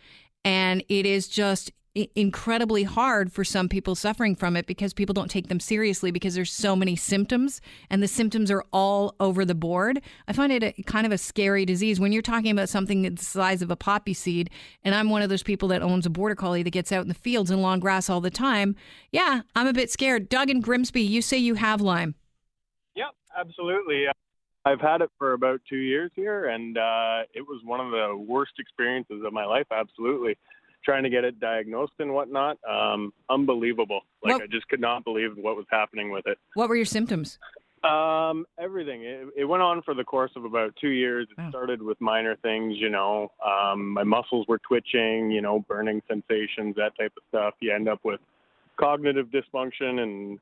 and 0.44 0.84
it 0.90 1.06
is 1.06 1.28
just 1.28 1.72
incredibly 2.16 2.84
hard 2.84 3.32
for 3.32 3.44
some 3.44 3.68
people 3.68 3.96
suffering 3.96 4.36
from 4.36 4.56
it 4.56 4.68
because 4.68 4.94
people 4.94 5.14
don't 5.14 5.32
take 5.32 5.48
them 5.48 5.60
seriously 5.60 6.12
because 6.12 6.36
there's 6.36 6.52
so 6.52 6.76
many 6.76 6.96
symptoms 6.96 7.60
and 7.90 8.04
the 8.04 8.08
symptoms 8.08 8.52
are 8.52 8.64
all 8.72 9.16
over 9.20 9.44
the 9.44 9.56
board. 9.56 10.02
I 10.28 10.34
find 10.34 10.52
it 10.52 10.64
a, 10.64 10.84
kind 10.84 11.06
of 11.06 11.12
a 11.12 11.18
scary 11.18 11.66
disease 11.66 12.00
when 12.00 12.12
you're 12.12 12.22
talking 12.22 12.52
about 12.52 12.70
something 12.70 13.02
the 13.02 13.24
size 13.24 13.62
of 13.62 13.72
a 13.72 13.76
poppy 13.76 14.14
seed. 14.14 14.50
And 14.84 14.94
I'm 14.94 15.10
one 15.10 15.22
of 15.22 15.30
those 15.30 15.44
people 15.44 15.68
that 15.70 15.82
owns 15.82 16.06
a 16.06 16.10
border 16.10 16.36
collie 16.36 16.64
that 16.64 16.72
gets 16.72 16.92
out 16.92 17.02
in 17.02 17.08
the 17.08 17.14
fields 17.14 17.50
and 17.50 17.62
long 17.62 17.80
grass 17.80 18.10
all 18.10 18.22
the 18.22 18.30
time. 18.30 18.76
Yeah, 19.12 19.42
I'm 19.56 19.68
a 19.68 19.74
bit 19.74 19.90
scared. 19.90 20.30
Doug 20.30 20.50
and 20.50 20.62
Grimsby, 20.62 21.02
you 21.02 21.22
say 21.22 21.38
you 21.38 21.56
have 21.56 21.82
Lyme. 21.82 22.16
Yep, 22.96 23.08
absolutely. 23.38 24.06
I've 24.68 24.82
had 24.82 25.02
it 25.02 25.10
for 25.18 25.32
about 25.32 25.62
two 25.70 25.78
years 25.78 26.12
here, 26.14 26.50
and 26.50 26.78
uh, 26.78 27.22
it 27.34 27.42
was 27.42 27.62
one 27.64 27.80
of 27.80 27.92
the 27.92 28.18
worst 28.18 28.52
experiences 28.60 29.24
of 29.26 29.32
my 29.32 29.46
life. 29.46 29.68
Absolutely, 29.72 30.38
trying 30.84 31.04
to 31.04 31.10
get 31.10 31.24
it 31.24 31.40
diagnosed 31.40 31.94
and 32.00 32.14
whatnot, 32.14 32.58
um, 32.70 33.14
unbelievable. 33.30 34.02
Like 34.22 34.34
what, 34.34 34.44
I 34.44 34.48
just 34.48 34.68
could 34.68 34.82
not 34.82 35.06
believe 35.06 35.38
what 35.38 35.56
was 35.56 35.66
happening 35.72 36.12
with 36.12 36.28
it. 36.28 36.38
What 36.56 36.68
were 36.68 36.76
your 36.76 36.86
symptoms? 36.86 37.40
Um, 37.84 38.46
everything. 38.60 39.04
It, 39.04 39.28
it 39.38 39.46
went 39.46 39.64
on 39.64 39.84
for 39.84 39.94
the 39.94 40.04
course 40.04 40.32
of 40.36 40.44
about 40.44 40.76
two 40.82 40.90
years. 40.90 41.28
It 41.32 41.42
wow. 41.42 41.50
started 41.50 41.82
with 41.82 42.02
minor 42.02 42.36
things, 42.36 42.76
you 42.78 42.90
know. 42.90 43.32
Um, 43.46 43.92
my 43.92 44.04
muscles 44.04 44.48
were 44.50 44.60
twitching, 44.68 45.32
you 45.32 45.42
know, 45.42 45.64
burning 45.70 46.02
sensations, 46.10 46.76
that 46.76 46.92
type 47.00 47.14
of 47.16 47.24
stuff. 47.30 47.54
You 47.62 47.74
end 47.74 47.88
up 47.88 48.00
with 48.04 48.20
cognitive 48.78 49.28
dysfunction 49.28 50.00
and 50.02 50.40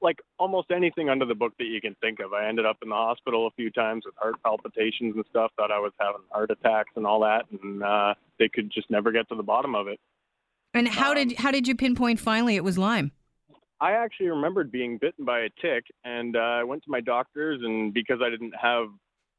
like 0.00 0.20
almost 0.38 0.70
anything 0.70 1.08
under 1.08 1.24
the 1.24 1.34
book 1.34 1.52
that 1.58 1.66
you 1.66 1.80
can 1.80 1.96
think 2.00 2.20
of. 2.20 2.32
I 2.32 2.48
ended 2.48 2.66
up 2.66 2.78
in 2.82 2.88
the 2.88 2.94
hospital 2.94 3.46
a 3.46 3.50
few 3.50 3.70
times 3.70 4.04
with 4.06 4.14
heart 4.16 4.36
palpitations 4.42 5.14
and 5.16 5.24
stuff. 5.30 5.50
Thought 5.56 5.70
I 5.70 5.78
was 5.78 5.92
having 5.98 6.22
heart 6.30 6.50
attacks 6.50 6.90
and 6.96 7.06
all 7.06 7.20
that, 7.20 7.44
and 7.50 7.82
uh, 7.82 8.14
they 8.38 8.48
could 8.48 8.70
just 8.70 8.90
never 8.90 9.12
get 9.12 9.28
to 9.28 9.34
the 9.34 9.42
bottom 9.42 9.74
of 9.74 9.88
it. 9.88 9.98
And 10.74 10.88
how 10.88 11.10
um, 11.10 11.16
did 11.16 11.38
how 11.38 11.50
did 11.50 11.66
you 11.66 11.74
pinpoint 11.74 12.20
finally 12.20 12.56
it 12.56 12.64
was 12.64 12.78
Lyme? 12.78 13.12
I 13.80 13.92
actually 13.92 14.28
remembered 14.28 14.72
being 14.72 14.98
bitten 14.98 15.24
by 15.24 15.40
a 15.40 15.50
tick, 15.60 15.84
and 16.04 16.36
uh, 16.36 16.40
I 16.40 16.64
went 16.64 16.82
to 16.84 16.90
my 16.90 17.00
doctors, 17.00 17.60
and 17.62 17.92
because 17.92 18.20
I 18.24 18.30
didn't 18.30 18.54
have, 18.60 18.86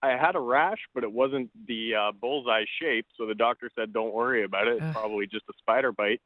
I 0.04 0.10
had 0.10 0.36
a 0.36 0.40
rash, 0.40 0.78
but 0.94 1.04
it 1.04 1.12
wasn't 1.12 1.50
the 1.68 1.96
uh, 1.96 2.12
bullseye 2.12 2.66
shape, 2.80 3.08
so 3.18 3.26
the 3.26 3.36
doctor 3.36 3.70
said, 3.76 3.94
"Don't 3.94 4.14
worry 4.14 4.44
about 4.44 4.68
it. 4.68 4.78
It's 4.82 4.94
probably 4.94 5.26
just 5.26 5.46
a 5.50 5.54
spider 5.60 5.92
bite." 5.92 6.22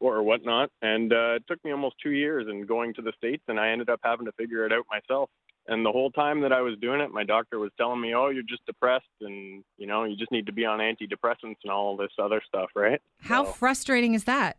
Or 0.00 0.22
whatnot. 0.22 0.70
And 0.82 1.12
uh, 1.12 1.36
it 1.36 1.44
took 1.48 1.64
me 1.64 1.72
almost 1.72 1.96
two 2.02 2.10
years 2.10 2.46
and 2.48 2.66
going 2.66 2.94
to 2.94 3.02
the 3.02 3.12
States, 3.16 3.42
and 3.48 3.58
I 3.58 3.70
ended 3.70 3.88
up 3.88 4.00
having 4.02 4.26
to 4.26 4.32
figure 4.32 4.66
it 4.66 4.72
out 4.72 4.84
myself. 4.90 5.30
And 5.68 5.84
the 5.84 5.90
whole 5.90 6.10
time 6.10 6.42
that 6.42 6.52
I 6.52 6.60
was 6.60 6.74
doing 6.80 7.00
it, 7.00 7.10
my 7.10 7.24
doctor 7.24 7.58
was 7.58 7.72
telling 7.76 8.00
me, 8.00 8.14
"Oh, 8.14 8.28
you're 8.28 8.44
just 8.44 8.64
depressed, 8.66 9.04
and 9.20 9.64
you 9.78 9.86
know, 9.86 10.04
you 10.04 10.16
just 10.16 10.30
need 10.30 10.46
to 10.46 10.52
be 10.52 10.64
on 10.64 10.78
antidepressants 10.78 11.56
and 11.64 11.72
all 11.72 11.96
this 11.96 12.12
other 12.22 12.40
stuff, 12.46 12.70
right?" 12.76 13.00
How 13.20 13.44
so, 13.44 13.52
frustrating 13.52 14.14
is 14.14 14.24
that? 14.24 14.58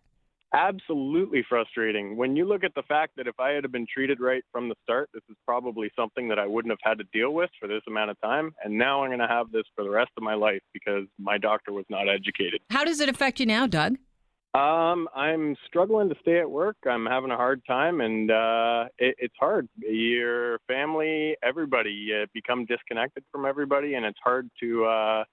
Absolutely 0.53 1.45
frustrating. 1.47 2.15
When 2.15 2.35
you 2.35 2.45
look 2.45 2.63
at 2.63 2.73
the 2.73 2.83
fact 2.83 3.13
that 3.17 3.27
if 3.27 3.37
I 3.39 3.51
had 3.51 3.69
been 3.71 3.85
treated 3.85 4.19
right 4.21 4.43
from 4.51 4.69
the 4.69 4.75
start, 4.83 5.09
this 5.13 5.23
is 5.29 5.35
probably 5.45 5.91
something 5.95 6.29
that 6.29 6.39
I 6.39 6.47
wouldn't 6.47 6.71
have 6.71 6.79
had 6.81 6.97
to 6.99 7.03
deal 7.11 7.31
with 7.33 7.49
for 7.59 7.67
this 7.67 7.81
amount 7.87 8.11
of 8.11 8.19
time, 8.21 8.53
and 8.63 8.77
now 8.77 9.03
I'm 9.03 9.09
going 9.09 9.19
to 9.19 9.27
have 9.27 9.51
this 9.51 9.65
for 9.75 9.83
the 9.83 9.89
rest 9.89 10.11
of 10.17 10.23
my 10.23 10.35
life 10.35 10.61
because 10.73 11.05
my 11.19 11.37
doctor 11.37 11.73
was 11.73 11.85
not 11.89 12.09
educated. 12.09 12.61
How 12.69 12.83
does 12.83 12.99
it 12.99 13.09
affect 13.09 13.39
you 13.39 13.45
now, 13.45 13.67
Doug? 13.67 13.97
Um, 14.53 15.07
I'm 15.15 15.55
struggling 15.67 16.09
to 16.09 16.15
stay 16.21 16.39
at 16.39 16.49
work. 16.49 16.77
I'm 16.89 17.05
having 17.05 17.31
a 17.31 17.35
hard 17.35 17.61
time, 17.67 18.01
and 18.01 18.31
uh, 18.31 18.85
it, 18.97 19.15
it's 19.19 19.35
hard. 19.39 19.67
Your 19.77 20.59
family, 20.67 21.35
everybody, 21.43 21.91
you 21.91 22.25
become 22.33 22.65
disconnected 22.65 23.23
from 23.31 23.45
everybody, 23.45 23.93
and 23.95 24.05
it's 24.05 24.17
hard 24.23 24.49
to 24.61 24.85
uh, 24.85 25.23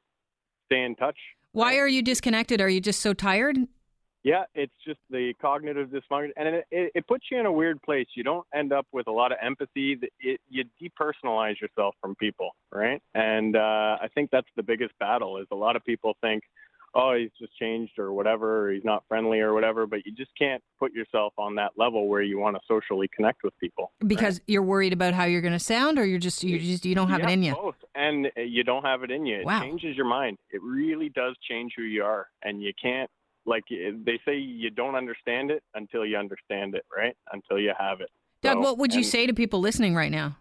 stay 0.67 0.83
in 0.83 0.95
touch. 0.97 1.17
Why 1.53 1.79
are 1.79 1.89
you 1.89 2.03
disconnected? 2.03 2.61
Are 2.61 2.69
you 2.69 2.81
just 2.81 3.01
so 3.01 3.15
tired? 3.15 3.57
Yeah, 4.25 4.45
it's 4.55 4.73
just 4.87 5.01
the 5.11 5.35
cognitive 5.41 5.91
dysfunction, 5.91 6.31
and 6.37 6.49
it, 6.49 6.65
it, 6.71 6.93
it 6.95 7.07
puts 7.07 7.27
you 7.31 7.39
in 7.39 7.45
a 7.45 7.53
weird 7.53 7.81
place. 7.83 8.07
You 8.17 8.25
don't 8.25 8.47
end 8.55 8.73
up 8.73 8.87
with 8.91 9.07
a 9.07 9.13
lot 9.13 9.33
of 9.33 9.39
empathy. 9.43 9.99
It, 10.19 10.41
you 10.49 10.65
depersonalize 10.83 11.61
yourself 11.61 11.95
from 12.01 12.15
people, 12.17 12.51
right? 12.73 13.03
And 13.15 13.55
uh, 13.55 13.99
I 14.01 14.09
think 14.15 14.31
that's 14.31 14.49
the 14.57 14.63
biggest 14.63 14.99
battle. 14.99 15.37
Is 15.37 15.47
a 15.53 15.55
lot 15.55 15.77
of 15.77 15.85
people 15.85 16.15
think 16.23 16.43
oh, 16.95 17.15
he's 17.15 17.31
just 17.39 17.57
changed 17.57 17.99
or 17.99 18.13
whatever, 18.13 18.67
or 18.67 18.73
he's 18.73 18.85
not 18.85 19.05
friendly 19.09 19.41
or 19.41 19.53
whatever, 19.53 19.87
but 19.87 20.07
you 20.07 20.13
just 20.13 20.31
can't 20.39 20.63
put 20.79 20.93
yourself 20.93 21.33
on 21.39 21.55
that 21.57 21.73
level 21.77 22.09
where 22.09 22.23
you 22.23 22.39
want 22.39 22.57
to 22.57 22.61
socially 22.69 23.09
connect 23.15 23.43
with 23.43 23.57
people. 23.59 23.93
Because 24.07 24.37
right? 24.37 24.45
you're 24.47 24.63
worried 24.63 24.93
about 24.93 25.15
how 25.15 25.25
you're 25.25 25.41
going 25.41 25.53
to 25.53 25.59
sound 25.59 25.99
or 25.99 26.07
you're 26.07 26.19
just 26.19 26.45
you 26.45 26.59
just 26.59 26.85
you 26.85 26.95
don't 26.95 27.09
have 27.09 27.21
yeah, 27.21 27.31
it 27.31 27.33
in 27.33 27.43
you. 27.43 27.55
Both. 27.55 27.77
And 27.95 28.31
you 28.37 28.65
don't 28.65 28.85
have 28.85 29.03
it 29.03 29.11
in 29.11 29.27
you. 29.27 29.41
It 29.41 29.47
wow. 29.47 29.61
changes 29.61 29.97
your 29.97 30.07
mind. 30.07 30.39
It 30.51 30.63
really 30.63 31.09
does 31.11 31.37
change 31.49 31.73
who 31.77 31.83
you 31.83 32.05
are 32.05 32.29
and 32.43 32.63
you 32.63 32.73
can't 32.81 33.11
like 33.47 33.65
eh, 33.71 33.93
they 34.05 34.19
say 34.25 34.37
you 34.37 34.71
don't 34.71 34.95
understand 34.95 35.51
it 35.51 35.63
until 35.75 36.05
you 36.07 36.17
understand 36.17 36.75
it, 36.75 36.85
right? 36.95 37.17
Until 37.33 37.59
you 37.59 37.73
have 37.79 38.01
it. 38.01 38.11
Doug, 38.43 38.57
so, 38.57 38.61
what 38.61 38.79
would 38.79 38.95
you 38.95 39.03
say 39.03 39.27
to 39.27 39.35
people 39.35 39.61
listening 39.61 39.95
right 39.95 40.11
now? 40.11 40.37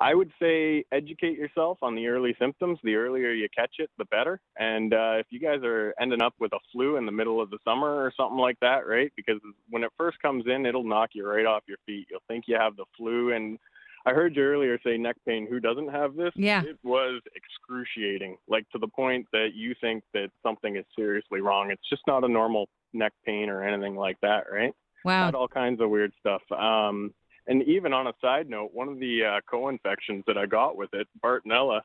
I 0.00 0.14
would 0.14 0.30
say 0.40 0.84
educate 0.92 1.36
yourself 1.36 1.78
on 1.82 1.94
the 1.94 2.06
early 2.06 2.34
symptoms. 2.40 2.78
The 2.82 2.94
earlier 2.94 3.32
you 3.32 3.48
catch 3.54 3.74
it, 3.78 3.90
the 3.98 4.06
better. 4.06 4.40
And 4.58 4.94
uh, 4.94 5.16
if 5.18 5.26
you 5.28 5.38
guys 5.38 5.60
are 5.62 5.94
ending 6.00 6.22
up 6.22 6.34
with 6.40 6.52
a 6.54 6.58
flu 6.72 6.96
in 6.96 7.04
the 7.04 7.12
middle 7.12 7.40
of 7.40 7.50
the 7.50 7.58
summer 7.64 7.86
or 7.86 8.12
something 8.16 8.38
like 8.38 8.58
that, 8.60 8.86
right? 8.86 9.12
Because 9.14 9.40
when 9.68 9.84
it 9.84 9.92
first 9.98 10.18
comes 10.22 10.44
in, 10.46 10.64
it'll 10.64 10.84
knock 10.84 11.10
you 11.12 11.26
right 11.26 11.44
off 11.44 11.64
your 11.68 11.76
feet. 11.84 12.06
You'll 12.10 12.22
think 12.28 12.44
you 12.46 12.56
have 12.56 12.76
the 12.76 12.86
flu. 12.96 13.34
And 13.34 13.58
I 14.06 14.12
heard 14.12 14.34
you 14.36 14.42
earlier 14.42 14.78
say 14.82 14.96
neck 14.96 15.16
pain. 15.26 15.46
Who 15.48 15.60
doesn't 15.60 15.90
have 15.90 16.16
this? 16.16 16.32
Yeah. 16.34 16.62
It 16.62 16.78
was 16.82 17.20
excruciating, 17.36 18.38
like 18.48 18.68
to 18.70 18.78
the 18.78 18.88
point 18.88 19.26
that 19.32 19.48
you 19.54 19.74
think 19.82 20.02
that 20.14 20.30
something 20.42 20.76
is 20.76 20.86
seriously 20.96 21.42
wrong. 21.42 21.70
It's 21.70 21.88
just 21.90 22.02
not 22.06 22.24
a 22.24 22.28
normal 22.28 22.68
neck 22.94 23.12
pain 23.26 23.50
or 23.50 23.62
anything 23.62 23.96
like 23.96 24.16
that, 24.22 24.44
right? 24.50 24.72
Wow. 25.04 25.26
Had 25.26 25.34
all 25.34 25.48
kinds 25.48 25.80
of 25.80 25.90
weird 25.90 26.12
stuff. 26.20 26.42
Um, 26.50 27.12
And 27.46 27.62
even 27.64 27.92
on 27.92 28.06
a 28.06 28.12
side 28.20 28.48
note, 28.48 28.70
one 28.72 28.88
of 28.88 28.98
the 28.98 29.24
uh, 29.24 29.40
co-infections 29.50 30.24
that 30.26 30.38
I 30.38 30.46
got 30.46 30.76
with 30.76 30.90
it, 30.92 31.08
Bartonella, 31.22 31.80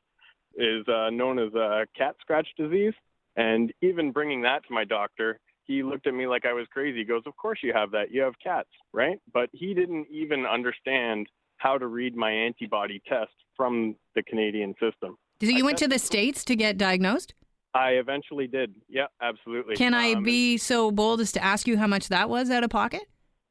is 0.56 0.86
uh, 0.88 1.10
known 1.10 1.38
as 1.38 1.54
uh, 1.54 1.84
cat 1.96 2.16
scratch 2.20 2.48
disease. 2.56 2.94
And 3.36 3.72
even 3.82 4.12
bringing 4.12 4.42
that 4.42 4.66
to 4.66 4.72
my 4.72 4.84
doctor, 4.84 5.38
he 5.64 5.82
looked 5.82 6.06
at 6.06 6.14
me 6.14 6.26
like 6.26 6.46
I 6.46 6.52
was 6.52 6.66
crazy. 6.72 6.98
He 6.98 7.04
goes, 7.04 7.22
"Of 7.26 7.36
course 7.36 7.58
you 7.62 7.72
have 7.74 7.90
that. 7.90 8.10
You 8.10 8.22
have 8.22 8.34
cats, 8.42 8.68
right?" 8.92 9.18
But 9.32 9.50
he 9.52 9.74
didn't 9.74 10.06
even 10.10 10.46
understand 10.46 11.26
how 11.58 11.76
to 11.76 11.86
read 11.86 12.14
my 12.16 12.30
antibody 12.30 13.02
test 13.06 13.32
from 13.56 13.96
the 14.14 14.22
Canadian 14.22 14.74
system. 14.74 15.18
So 15.40 15.48
you 15.48 15.58
I 15.58 15.62
went 15.62 15.78
to 15.78 15.88
the 15.88 15.98
states 15.98 16.44
to 16.44 16.56
get 16.56 16.78
diagnosed? 16.78 17.34
I 17.74 17.92
eventually 17.92 18.46
did. 18.46 18.74
Yeah, 18.88 19.06
absolutely. 19.20 19.76
Can 19.76 19.92
I 19.92 20.12
Um, 20.12 20.22
be 20.22 20.56
so 20.56 20.90
bold 20.90 21.20
as 21.20 21.32
to 21.32 21.44
ask 21.44 21.66
you 21.66 21.76
how 21.76 21.86
much 21.86 22.08
that 22.08 22.30
was 22.30 22.50
out 22.50 22.64
of 22.64 22.70
pocket? 22.70 23.02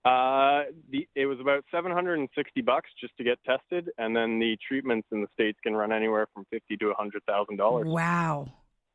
Uh, 0.05 0.65
the, 0.91 1.07
it 1.15 1.25
was 1.25 1.39
about 1.39 1.65
760 1.71 2.62
bucks 2.62 2.91
just 3.01 3.17
to 3.17 3.24
get 3.24 3.39
tested, 3.43 3.89
and 3.97 4.15
then 4.15 4.38
the 4.38 4.55
treatments 4.67 5.07
in 5.12 5.21
the 5.21 5.27
states 5.33 5.57
can 5.63 5.74
run 5.74 5.91
anywhere 5.91 6.27
from 6.31 6.45
fifty 6.51 6.77
to 6.77 6.89
a 6.91 6.93
hundred 6.93 7.24
thousand 7.27 7.57
dollars. 7.57 7.88
Wow. 7.88 8.47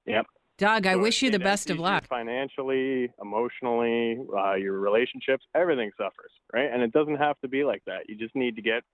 Yep. 0.07 0.27
Doug, 0.57 0.87
I 0.87 0.95
wish 0.95 1.23
you 1.23 1.31
the 1.31 1.39
best 1.39 1.71
of 1.71 1.79
luck. 1.79 2.07
Financially, 2.07 3.11
emotionally, 3.21 4.19
uh, 4.37 4.55
your 4.55 4.79
relationships, 4.79 5.45
everything 5.55 5.91
suffers, 5.97 6.31
right? 6.53 6.71
And 6.71 6.83
it 6.83 6.93
doesn't 6.93 7.17
have 7.17 7.41
to 7.41 7.49
be 7.49 7.65
like 7.65 7.83
that. 7.87 8.09
You 8.09 8.17
just 8.17 8.37
need 8.37 8.57
to 8.57 8.63
get. 8.63 8.85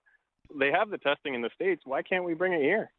They 0.59 0.71
have 0.71 0.91
the 0.91 0.99
testing 0.99 1.35
in 1.35 1.43
the 1.43 1.51
states. 1.55 1.83
Why 1.85 2.03
can't 2.03 2.25
we 2.25 2.35
bring 2.35 2.53
it 2.53 2.63
here? 2.63 2.91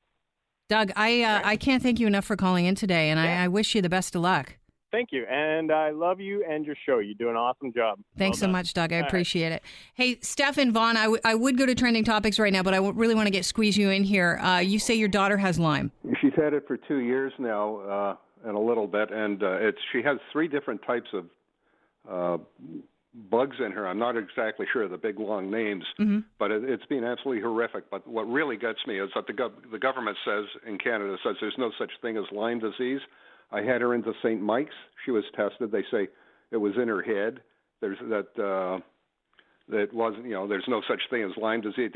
Doug, 0.69 0.91
I 0.95 1.23
uh, 1.23 1.41
I 1.43 1.55
can't 1.55 1.81
thank 1.81 1.99
you 1.99 2.05
enough 2.07 2.25
for 2.25 2.35
calling 2.35 2.65
in 2.65 2.75
today, 2.75 3.09
and 3.09 3.19
Yeah. 3.19 3.41
I, 3.41 3.45
I 3.45 3.47
wish 3.47 3.73
you 3.73 3.81
the 3.81 3.89
best 3.89 4.15
of 4.15 4.21
luck. 4.21 4.57
Thank 4.91 5.09
you, 5.11 5.25
and 5.29 5.71
I 5.71 5.89
love 5.89 6.21
you 6.21 6.45
and 6.49 6.65
your 6.65 6.75
show. 6.85 6.99
You 6.99 7.13
do 7.13 7.29
an 7.29 7.35
awesome 7.35 7.73
job. 7.73 7.99
Thanks 8.17 8.39
Well 8.41 8.47
so 8.47 8.51
much, 8.53 8.73
Doug. 8.73 8.93
I 8.93 8.95
All 8.97 9.01
right. 9.01 9.07
appreciate 9.09 9.51
it. 9.51 9.61
Hey, 9.95 10.17
Steph 10.21 10.57
and 10.57 10.71
Vaughan, 10.73 10.95
I, 10.95 11.03
w- 11.03 11.21
I 11.25 11.35
would 11.35 11.57
go 11.57 11.65
to 11.65 11.75
trending 11.75 12.05
topics 12.05 12.39
right 12.39 12.53
now, 12.53 12.63
but 12.63 12.73
I 12.73 12.77
w- 12.77 12.93
really 12.93 13.13
want 13.13 13.27
to 13.27 13.31
get 13.31 13.43
squeeze 13.43 13.75
you 13.77 13.89
in 13.89 14.03
here. 14.05 14.37
Uh, 14.37 14.59
you 14.59 14.79
say 14.79 14.95
your 14.95 15.09
daughter 15.09 15.35
has 15.37 15.59
Lyme. 15.59 15.91
She's 16.21 16.31
had 16.37 16.53
it 16.53 16.65
for 16.67 16.77
two 16.77 16.99
years 16.99 17.33
now, 17.37 17.77
uh, 17.81 18.15
and 18.47 18.55
a 18.55 18.59
little 18.59 18.87
bit, 18.87 19.11
and 19.11 19.43
uh, 19.43 19.57
it's 19.59 19.77
she 19.91 20.01
has 20.03 20.19
three 20.31 20.47
different 20.47 20.81
types 20.87 21.09
of 21.13 21.25
uh, 22.09 22.37
bugs 23.29 23.57
in 23.59 23.73
her. 23.73 23.85
I'm 23.89 23.99
not 23.99 24.15
exactly 24.15 24.65
sure 24.71 24.83
of 24.83 24.91
the 24.91 24.97
big 24.97 25.19
long 25.19 25.51
names, 25.51 25.83
Mhm. 25.99 26.23
but 26.39 26.49
it, 26.51 26.63
it's 26.63 26.85
been 26.85 27.03
absolutely 27.03 27.41
horrific. 27.43 27.89
But 27.91 28.07
what 28.07 28.23
really 28.23 28.55
gets 28.55 28.79
me 28.87 29.01
is 29.01 29.09
that 29.15 29.27
the 29.27 29.33
gov- 29.33 29.69
the 29.69 29.79
government 29.79 30.15
says 30.23 30.45
in 30.65 30.77
Canada 30.77 31.17
says 31.25 31.35
there's 31.41 31.57
no 31.57 31.71
such 31.77 31.91
thing 32.01 32.15
as 32.15 32.23
Lyme 32.31 32.59
disease. 32.59 33.01
I 33.51 33.61
had 33.61 33.81
her 33.81 33.93
into 33.93 34.13
St. 34.23 34.41
Mike's. 34.41 34.75
She 35.05 35.11
was 35.11 35.23
tested. 35.35 35.71
They 35.71 35.83
say 35.91 36.07
it 36.51 36.57
was 36.57 36.73
in 36.81 36.87
her 36.87 37.01
head. 37.01 37.41
There's 37.81 37.99
that. 38.09 38.43
Uh, 38.43 38.81
that 39.69 39.93
wasn't, 39.93 40.25
you 40.25 40.31
know, 40.31 40.47
there's 40.47 40.63
no 40.69 40.81
such 40.87 41.01
thing 41.09 41.23
as 41.23 41.31
Lyme 41.35 41.59
disease. 41.59 41.91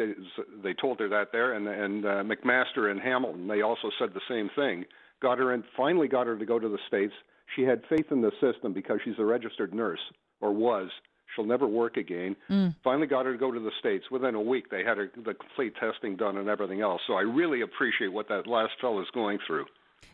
They, 0.61 0.73
told 0.73 0.99
her 0.99 1.07
that 1.07 1.31
there, 1.31 1.53
and 1.53 1.67
and 1.67 2.05
uh, 2.05 2.23
McMaster 2.23 2.91
and 2.91 2.99
Hamilton, 2.99 3.47
they 3.47 3.61
also 3.61 3.89
said 3.97 4.09
the 4.13 4.19
same 4.27 4.49
thing. 4.55 4.85
Got 5.21 5.37
her 5.37 5.53
in, 5.53 5.63
finally 5.77 6.09
got 6.09 6.27
her 6.27 6.37
to 6.37 6.45
go 6.45 6.59
to 6.59 6.67
the 6.67 6.79
states. 6.87 7.13
She 7.55 7.63
had 7.63 7.81
faith 7.89 8.07
in 8.11 8.21
the 8.21 8.31
system 8.41 8.73
because 8.73 8.99
she's 9.05 9.19
a 9.19 9.25
registered 9.25 9.73
nurse, 9.73 10.01
or 10.41 10.51
was. 10.51 10.89
She'll 11.35 11.45
never 11.45 11.65
work 11.65 11.95
again. 11.95 12.35
Mm. 12.49 12.75
Finally 12.83 13.07
got 13.07 13.25
her 13.25 13.31
to 13.31 13.37
go 13.37 13.51
to 13.51 13.59
the 13.59 13.71
states. 13.79 14.05
Within 14.11 14.35
a 14.35 14.41
week, 14.41 14.69
they 14.69 14.83
had 14.83 14.97
her 14.97 15.09
the 15.15 15.33
complete 15.33 15.73
testing 15.79 16.17
done 16.17 16.37
and 16.37 16.49
everything 16.49 16.81
else. 16.81 17.01
So 17.07 17.13
I 17.13 17.21
really 17.21 17.61
appreciate 17.61 18.11
what 18.11 18.27
that 18.27 18.47
last 18.47 18.73
fellow 18.81 19.01
is 19.01 19.07
going 19.13 19.39
through. 19.47 19.65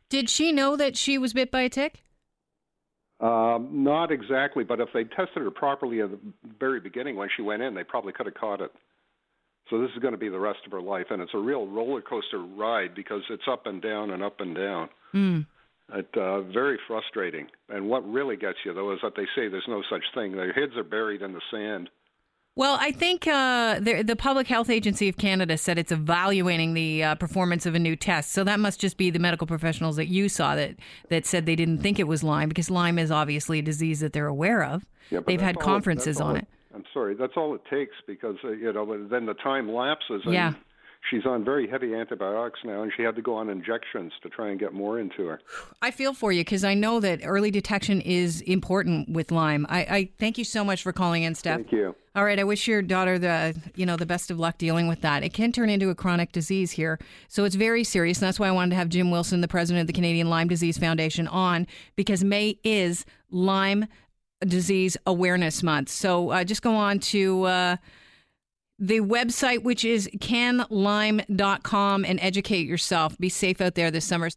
Did 0.10 0.30
she 0.30 0.52
know 0.52 0.76
that 0.76 0.96
she 0.96 1.18
was 1.18 1.34
bit 1.34 1.52
by 1.52 1.62
a 1.62 1.70
tick? 1.70 2.04
Um, 3.20 3.84
not 3.84 4.12
exactly, 4.12 4.64
but 4.64 4.80
if 4.80 4.90
they 4.94 5.04
tested 5.04 5.42
her 5.44 5.52
properly 5.52 6.02
at 6.02 6.12
the 6.12 6.20
very 6.60 6.80
beginning 6.80 7.16
when 7.16 7.30
she 7.36 7.42
went 7.42 7.64
in, 7.64 7.74
they 7.74 7.84
probably 7.84 8.14
could 8.14 8.28
have 8.28 8.36
caught 8.36 8.62
it. 8.62 8.72
So 9.70 9.82
this 9.82 9.90
is 9.96 10.00
going 10.00 10.14
to 10.14 10.20
be 10.20 10.30
the 10.30 10.40
rest 10.40 10.60
of 10.66 10.72
her 10.72 10.82
life, 10.82 11.08
and 11.10 11.22
it's 11.22 11.34
a 11.34 11.40
real 11.40 11.68
roller 11.68 12.02
coaster 12.02 12.40
ride 12.40 12.96
because 12.96 13.22
it's 13.30 13.48
up 13.52 13.66
and 13.66 13.82
down 13.82 14.12
and 14.12 14.24
up 14.24 14.40
and 14.40 14.56
down. 14.56 14.90
Mm. 15.14 15.46
It 15.94 16.10
uh, 16.16 16.42
very 16.42 16.78
frustrating. 16.88 17.48
And 17.70 17.90
what 17.90 18.08
really 18.10 18.36
gets 18.36 18.58
you 18.66 18.74
though 18.74 18.94
is 18.94 19.00
that 19.04 19.14
they 19.16 19.26
say 19.36 19.48
there's 19.48 19.68
no 19.68 19.84
such 19.90 20.04
thing. 20.14 20.34
Their 20.34 20.54
heads 20.54 20.74
are 20.76 20.84
buried 20.84 21.22
in 21.22 21.34
the 21.34 21.42
sand. 21.50 21.90
Well, 22.58 22.76
I 22.82 22.92
think 22.92 23.28
uh, 23.28 23.80
the, 23.80 24.02
the 24.02 24.16
Public 24.16 24.48
Health 24.48 24.72
Agency 24.72 25.08
of 25.08 25.16
Canada 25.16 25.60
said 25.60 25.78
it's 25.78 25.92
evaluating 25.92 26.74
the 26.74 27.04
uh, 27.04 27.14
performance 27.14 27.68
of 27.68 27.76
a 27.76 27.80
new 27.80 27.96
test. 27.96 28.32
So 28.32 28.44
that 28.46 28.60
must 28.60 28.80
just 28.80 28.98
be 28.98 29.12
the 29.12 29.20
medical 29.20 29.46
professionals 29.46 29.96
that 29.98 30.08
you 30.08 30.28
saw 30.28 30.56
that, 30.56 30.76
that 31.10 31.28
said 31.28 31.46
they 31.46 31.56
didn't 31.56 31.84
think 31.84 32.00
it 32.00 32.08
was 32.08 32.24
Lyme 32.24 32.50
because 32.50 32.72
Lyme 32.72 32.98
is 32.98 33.12
obviously 33.12 33.60
a 33.60 33.62
disease 33.62 34.00
that 34.00 34.12
they're 34.12 34.26
aware 34.26 34.64
of. 34.64 34.88
Yeah, 35.12 35.20
They've 35.28 35.40
had 35.40 35.60
conferences 35.60 36.20
all 36.20 36.30
on 36.30 36.38
it. 36.38 36.48
I'm 36.74 36.84
sorry, 36.96 37.14
that's 37.14 37.34
all 37.38 37.54
it 37.54 37.62
takes 37.70 37.96
because 38.08 38.38
uh, 38.44 38.50
you 38.50 38.74
know 38.74 39.08
then 39.08 39.28
the 39.28 39.36
time 39.36 39.72
lapses. 39.72 40.24
And 40.26 40.34
Yeah. 40.34 40.54
She's 41.10 41.26
on 41.26 41.46
very 41.46 41.68
heavy 41.70 41.94
antibiotics 41.94 42.60
now, 42.66 42.82
and 42.84 42.92
she 42.96 43.04
had 43.04 43.16
to 43.16 43.22
go 43.22 43.36
on 43.36 43.50
injections 43.50 44.12
to 44.24 44.30
try 44.30 44.50
and 44.50 44.60
get 44.60 44.74
more 44.74 45.00
into 45.00 45.26
her. 45.28 45.40
I 45.82 45.92
feel 45.92 46.14
for 46.14 46.32
you 46.32 46.42
because 46.42 46.64
I 46.64 46.74
know 46.74 47.00
that 47.00 47.22
early 47.24 47.50
detection 47.50 48.02
is 48.02 48.42
important 48.42 49.10
with 49.10 49.32
Lyme. 49.32 49.66
I, 49.70 49.80
I 49.80 50.10
thank 50.20 50.38
you 50.38 50.44
so 50.44 50.66
much 50.66 50.84
for 50.84 50.92
calling 50.92 51.24
in, 51.24 51.34
Steph. 51.36 51.58
Thank 51.58 51.72
you. 51.72 51.96
All 52.16 52.26
right, 52.26 52.40
I 52.40 52.44
wish 52.44 52.68
your 52.68 52.82
daughter 52.82 53.20
the 53.20 53.56
you 53.76 53.86
know 53.86 53.96
the 53.96 54.06
best 54.06 54.32
of 54.32 54.40
luck 54.40 54.58
dealing 54.58 54.88
with 54.88 55.02
that. 55.02 55.24
It 55.24 55.34
can 55.34 55.52
turn 55.52 55.70
into 55.70 55.90
a 55.90 55.96
chronic 55.96 56.32
disease 56.32 56.72
here, 56.72 57.00
so 57.28 57.46
it's 57.46 57.56
very 57.56 57.84
serious. 57.84 58.18
And 58.18 58.28
that's 58.28 58.40
why 58.40 58.48
I 58.48 58.52
wanted 58.52 58.72
to 58.72 58.78
have 58.78 58.90
Jim 58.90 59.12
Wilson, 59.12 59.42
the 59.42 59.48
president 59.48 59.82
of 59.82 59.88
the 59.88 59.94
Canadian 59.94 60.30
Lyme 60.30 60.48
Disease 60.48 60.78
Foundation, 60.78 61.28
on 61.28 61.68
because 61.96 62.24
May 62.24 62.60
is 62.64 63.06
Lyme 63.30 63.86
Disease 64.42 64.98
Awareness 65.06 65.62
Month. 65.62 65.90
So 65.90 66.32
uh, 66.32 66.44
just 66.44 66.62
go 66.62 66.76
on 66.76 67.00
to. 67.00 67.44
Uh, 67.44 67.78
the 68.80 69.02
website, 69.02 69.64
which 69.64 69.86
is 69.86 70.10
canlyme.com, 70.18 72.06
and 72.06 72.20
educate 72.20 72.68
yourself. 72.68 73.18
Be 73.18 73.30
safe 73.30 73.62
out 73.62 73.76
there 73.76 73.92
this 73.92 74.06
summer. 74.06 74.26